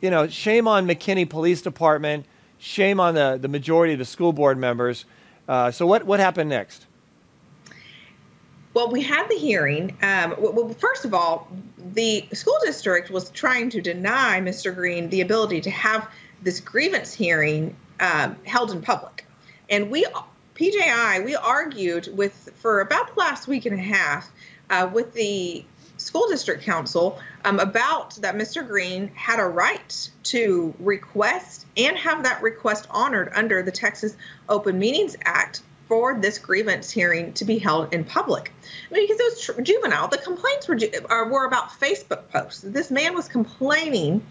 you 0.00 0.10
know, 0.10 0.28
shame 0.28 0.68
on 0.68 0.86
McKinney 0.86 1.28
Police 1.28 1.62
Department. 1.62 2.26
Shame 2.58 3.00
on 3.00 3.14
the, 3.14 3.38
the 3.40 3.48
majority 3.48 3.94
of 3.94 3.98
the 3.98 4.04
school 4.04 4.32
board 4.32 4.58
members 4.58 5.04
uh, 5.48 5.70
so 5.70 5.86
what 5.86 6.04
what 6.04 6.20
happened 6.20 6.50
next? 6.50 6.86
Well, 8.72 8.90
we 8.90 9.02
had 9.02 9.28
the 9.28 9.36
hearing. 9.36 9.96
Um, 10.02 10.34
well, 10.38 10.68
first 10.70 11.04
of 11.04 11.14
all, 11.14 11.48
the 11.92 12.26
school 12.32 12.56
district 12.64 13.10
was 13.10 13.30
trying 13.30 13.70
to 13.70 13.80
deny 13.80 14.40
Mr. 14.40 14.74
Green 14.74 15.08
the 15.10 15.20
ability 15.20 15.60
to 15.60 15.70
have 15.70 16.08
this 16.42 16.58
grievance 16.60 17.14
hearing 17.14 17.76
um, 18.00 18.36
held 18.44 18.72
in 18.72 18.82
public, 18.82 19.26
and 19.70 19.90
we 19.90 20.06
PJI 20.54 21.24
we 21.24 21.34
argued 21.34 22.08
with 22.16 22.50
for 22.56 22.80
about 22.80 23.14
the 23.14 23.20
last 23.20 23.48
week 23.48 23.66
and 23.66 23.78
a 23.78 23.82
half 23.82 24.30
uh, 24.70 24.88
with 24.92 25.12
the 25.12 25.64
school 25.96 26.26
district 26.28 26.62
counsel 26.62 27.18
um, 27.44 27.58
about 27.60 28.14
that 28.16 28.34
Mr. 28.34 28.66
Green 28.66 29.10
had 29.14 29.38
a 29.40 29.44
right 29.44 30.10
to 30.24 30.74
request 30.78 31.66
and 31.76 31.96
have 31.96 32.24
that 32.24 32.42
request 32.42 32.86
honored 32.90 33.30
under 33.34 33.62
the 33.62 33.72
Texas 33.72 34.16
Open 34.48 34.78
Meetings 34.78 35.16
Act 35.24 35.62
for 35.88 36.18
this 36.18 36.38
grievance 36.38 36.90
hearing 36.90 37.32
to 37.34 37.44
be 37.44 37.58
held 37.58 37.92
in 37.92 38.04
public. 38.04 38.52
I 38.90 38.94
mean, 38.94 39.04
because 39.06 39.20
it 39.20 39.24
was 39.24 39.40
tr- 39.40 39.60
juvenile. 39.60 40.08
The 40.08 40.18
complaints 40.18 40.66
were, 40.66 40.76
uh, 40.76 41.28
were 41.28 41.44
about 41.44 41.70
Facebook 41.70 42.28
posts. 42.30 42.62
This 42.62 42.90
man 42.90 43.14
was 43.14 43.28
complaining 43.28 44.24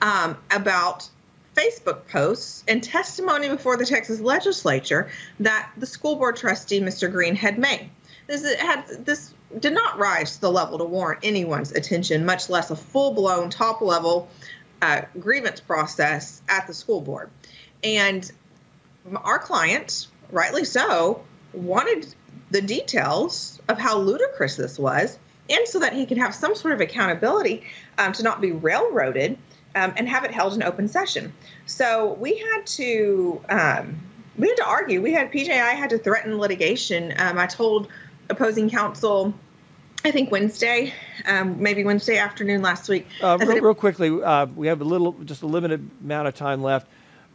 um, 0.00 0.36
about 0.50 1.08
Facebook 1.54 2.06
posts 2.08 2.64
and 2.68 2.82
testimony 2.82 3.48
before 3.48 3.76
the 3.76 3.86
Texas 3.86 4.20
legislature 4.20 5.08
that 5.40 5.70
the 5.76 5.86
school 5.86 6.16
board 6.16 6.36
trustee, 6.36 6.80
Mr. 6.80 7.10
Green, 7.10 7.34
had 7.34 7.58
made. 7.58 7.90
This 8.26 8.54
had 8.56 8.86
this 9.04 9.34
did 9.58 9.72
not 9.72 9.98
rise 9.98 10.36
to 10.36 10.40
the 10.40 10.50
level 10.50 10.78
to 10.78 10.84
warrant 10.84 11.20
anyone's 11.22 11.72
attention, 11.72 12.24
much 12.24 12.48
less 12.48 12.70
a 12.70 12.76
full 12.76 13.12
blown 13.12 13.50
top 13.50 13.80
level 13.80 14.28
uh, 14.82 15.02
grievance 15.18 15.60
process 15.60 16.42
at 16.48 16.66
the 16.66 16.74
school 16.74 17.00
board. 17.00 17.30
And 17.82 18.30
our 19.16 19.38
client, 19.38 20.08
rightly 20.30 20.64
so, 20.64 21.22
wanted 21.52 22.12
the 22.50 22.62
details 22.62 23.60
of 23.68 23.78
how 23.78 23.98
ludicrous 23.98 24.56
this 24.56 24.78
was, 24.78 25.18
and 25.48 25.68
so 25.68 25.78
that 25.80 25.92
he 25.92 26.06
could 26.06 26.18
have 26.18 26.34
some 26.34 26.54
sort 26.54 26.74
of 26.74 26.80
accountability 26.80 27.62
um, 27.98 28.12
to 28.14 28.22
not 28.22 28.40
be 28.40 28.52
railroaded 28.52 29.38
um, 29.74 29.92
and 29.96 30.08
have 30.08 30.24
it 30.24 30.30
held 30.30 30.54
in 30.54 30.62
open 30.62 30.88
session. 30.88 31.32
So 31.66 32.14
we 32.14 32.36
had 32.36 32.66
to. 32.66 33.40
Um, 33.48 34.00
we 34.36 34.48
had 34.48 34.56
to 34.56 34.66
argue. 34.66 35.00
We 35.00 35.12
had 35.12 35.30
PJI 35.30 35.76
had 35.76 35.90
to 35.90 35.98
threaten 35.98 36.38
litigation. 36.38 37.14
Um, 37.18 37.38
I 37.38 37.46
told 37.46 37.88
opposing 38.30 38.68
counsel 38.68 39.32
I 40.04 40.10
think 40.10 40.30
Wednesday, 40.30 40.92
um, 41.24 41.62
maybe 41.62 41.82
Wednesday 41.82 42.18
afternoon 42.18 42.60
last 42.60 42.90
week. 42.90 43.06
Uh, 43.22 43.38
real, 43.40 43.62
real, 43.62 43.74
quickly, 43.74 44.22
uh, 44.22 44.44
we 44.46 44.66
have 44.66 44.82
a 44.82 44.84
little, 44.84 45.12
just 45.24 45.40
a 45.42 45.46
limited 45.46 45.88
amount 46.02 46.28
of 46.28 46.34
time 46.34 46.62
left. 46.62 46.88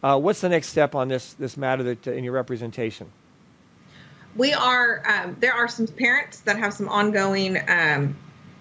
Uh, 0.03 0.19
what's 0.19 0.41
the 0.41 0.49
next 0.49 0.67
step 0.67 0.93
on 0.93 1.07
this 1.07 1.33
this 1.33 1.57
matter 1.57 1.83
that 1.83 2.07
uh, 2.07 2.11
in 2.11 2.23
your 2.23 2.33
representation? 2.33 3.11
We 4.35 4.53
are. 4.53 5.03
Um, 5.05 5.35
there 5.39 5.53
are 5.53 5.67
some 5.67 5.87
parents 5.87 6.41
that 6.41 6.57
have 6.59 6.73
some 6.73 6.87
ongoing 6.87 7.57
um, 7.67 8.15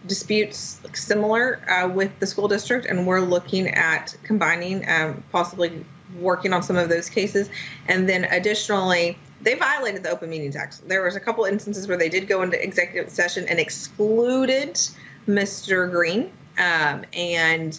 disputes 0.09 0.81
similar 0.95 1.61
uh, 1.71 1.89
with 1.89 2.19
the 2.19 2.27
school 2.27 2.49
district, 2.49 2.87
and 2.87 3.07
we're 3.07 3.21
looking 3.21 3.69
at 3.69 4.17
combining, 4.23 4.89
um, 4.89 5.23
possibly 5.31 5.85
working 6.19 6.53
on 6.53 6.63
some 6.63 6.77
of 6.77 6.89
those 6.89 7.09
cases, 7.09 7.51
and 7.87 8.09
then 8.09 8.25
additionally 8.25 9.19
they 9.41 9.55
violated 9.55 10.03
the 10.03 10.11
Open 10.11 10.31
Meetings 10.31 10.57
Act. 10.57 10.87
There 10.89 11.03
was 11.03 11.15
a 11.15 11.21
couple 11.21 11.45
instances 11.45 11.87
where 11.87 11.97
they 11.97 12.09
did 12.09 12.27
go 12.27 12.43
into 12.43 12.61
executive 12.63 13.11
session 13.11 13.47
and 13.49 13.61
excluded 13.61 14.81
Mr. 15.29 15.91
Green, 15.91 16.33
um, 16.59 17.05
and 17.13 17.79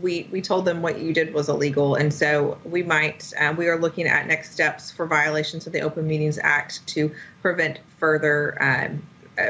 we 0.00 0.28
we 0.30 0.40
told 0.40 0.64
them 0.64 0.80
what 0.80 1.00
you 1.00 1.12
did 1.12 1.34
was 1.34 1.48
illegal, 1.48 1.96
and 1.96 2.12
so 2.14 2.58
we 2.64 2.82
might 2.82 3.32
uh, 3.40 3.54
we 3.56 3.66
are 3.66 3.78
looking 3.78 4.06
at 4.06 4.26
next 4.26 4.52
steps 4.52 4.90
for 4.90 5.06
violations 5.06 5.66
of 5.66 5.72
the 5.72 5.80
Open 5.80 6.06
Meetings 6.06 6.38
Act 6.42 6.86
to 6.88 7.12
prevent 7.42 7.80
further 7.98 8.56
um, 8.62 9.02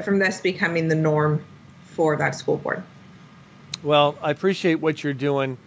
from 0.05 0.19
this 0.19 0.41
becoming 0.41 0.89
the 0.89 0.95
norm 0.95 1.45
for 1.85 2.17
that 2.17 2.35
school 2.35 2.57
board. 2.57 2.83
Well, 3.83 4.17
I 4.23 4.31
appreciate 4.31 4.77
what 4.77 5.05
you're 5.05 5.15
doing, 5.15 5.59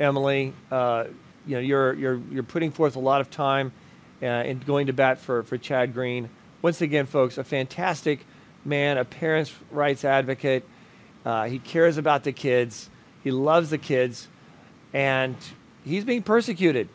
Emily. 0.00 0.52
Uh, 0.70 1.04
you 1.46 1.56
know, 1.56 1.60
you're 1.60 1.94
you're 1.94 2.20
you're 2.30 2.42
putting 2.42 2.70
forth 2.70 2.96
a 2.96 3.00
lot 3.00 3.20
of 3.20 3.30
time 3.30 3.72
uh, 4.22 4.26
and 4.26 4.64
going 4.64 4.86
to 4.86 4.92
bat 4.92 5.18
for, 5.18 5.42
for 5.42 5.58
Chad 5.58 5.94
Green. 5.94 6.28
Once 6.62 6.80
again, 6.80 7.06
folks, 7.06 7.38
a 7.38 7.44
fantastic 7.44 8.26
man, 8.64 8.98
a 8.98 9.04
parents' 9.04 9.52
rights 9.70 10.04
advocate. 10.04 10.64
Uh, 11.24 11.44
he 11.44 11.58
cares 11.58 11.98
about 11.98 12.24
the 12.24 12.32
kids. 12.32 12.90
He 13.22 13.30
loves 13.30 13.70
the 13.70 13.78
kids, 13.78 14.28
and 14.92 15.36
he's 15.84 16.04
being 16.04 16.22
persecuted. 16.22 16.88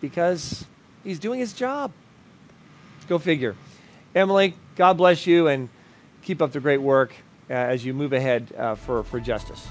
because 0.00 0.64
he's 1.04 1.18
doing 1.18 1.40
his 1.40 1.52
job. 1.52 1.92
Go 3.08 3.18
figure. 3.18 3.54
Emily, 4.14 4.54
God 4.76 4.94
bless 4.96 5.26
you 5.26 5.48
and 5.48 5.68
keep 6.26 6.42
up 6.42 6.52
the 6.52 6.60
great 6.60 6.82
work 6.82 7.14
uh, 7.48 7.54
as 7.54 7.84
you 7.84 7.94
move 7.94 8.12
ahead 8.12 8.52
uh, 8.58 8.74
for, 8.74 9.04
for 9.04 9.20
justice. 9.20 9.68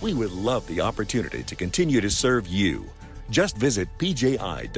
We 0.00 0.14
would 0.14 0.32
love 0.32 0.66
the 0.66 0.80
opportunity 0.80 1.42
to 1.42 1.54
continue 1.54 2.00
to 2.00 2.08
serve 2.08 2.46
you. 2.46 2.86
Just 3.30 3.58
visit 3.58 3.88
pji.org 3.98 4.70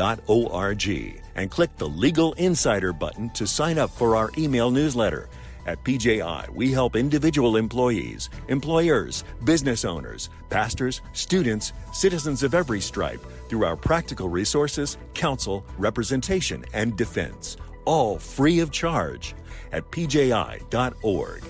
and 1.36 1.50
click 1.50 1.76
the 1.76 1.88
Legal 1.88 2.32
Insider 2.32 2.92
button 2.92 3.30
to 3.30 3.46
sign 3.46 3.78
up 3.78 3.90
for 3.90 4.16
our 4.16 4.30
email 4.36 4.72
newsletter. 4.72 5.28
At 5.66 5.84
PJI, 5.84 6.48
we 6.52 6.72
help 6.72 6.96
individual 6.96 7.56
employees, 7.56 8.30
employers, 8.48 9.22
business 9.44 9.84
owners, 9.84 10.30
pastors, 10.48 11.00
students, 11.12 11.74
citizens 11.92 12.42
of 12.42 12.54
every 12.54 12.80
stripe 12.80 13.24
through 13.48 13.64
our 13.64 13.76
practical 13.76 14.28
resources, 14.28 14.96
counsel, 15.14 15.64
representation, 15.78 16.64
and 16.72 16.96
defense, 16.96 17.56
all 17.84 18.18
free 18.18 18.60
of 18.60 18.70
charge 18.70 19.34
at 19.72 19.90
pji.org. 19.90 21.44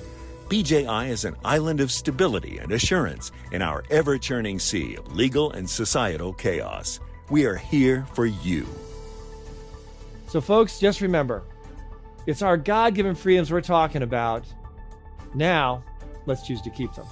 PJI 0.49 1.11
is 1.11 1.25
an 1.25 1.37
island 1.45 1.81
of 1.81 1.93
stability 1.93 2.59
and 2.59 2.73
assurance 2.73 3.31
in 3.53 3.63
our 3.63 3.85
ever 3.91 4.19
churning 4.19 4.59
sea 4.59 4.97
of 4.97 5.15
legal 5.15 5.53
and 5.53 5.69
societal 5.69 6.33
chaos. 6.33 6.99
We 7.31 7.47
are 7.47 7.55
here 7.55 8.05
for 8.15 8.27
you. 8.27 8.67
So, 10.27 10.41
folks, 10.41 10.81
just 10.81 11.01
remember 11.01 11.45
it's 12.27 12.43
our 12.43 12.57
God 12.57 12.95
given 12.95 13.15
freedoms 13.15 13.51
we're 13.51 13.61
talking 13.61 14.03
about. 14.03 14.45
Now, 15.35 15.85
let's 16.27 16.47
choose 16.47 16.61
to 16.63 16.71
keep 16.71 16.93
them. 16.95 17.07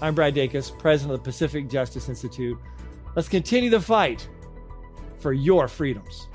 I'm 0.00 0.14
Brad 0.14 0.34
Dacus, 0.34 0.76
president 0.78 1.14
of 1.14 1.20
the 1.20 1.24
Pacific 1.24 1.68
Justice 1.68 2.08
Institute. 2.08 2.58
Let's 3.16 3.28
continue 3.28 3.70
the 3.70 3.80
fight 3.80 4.28
for 5.18 5.32
your 5.32 5.68
freedoms. 5.68 6.28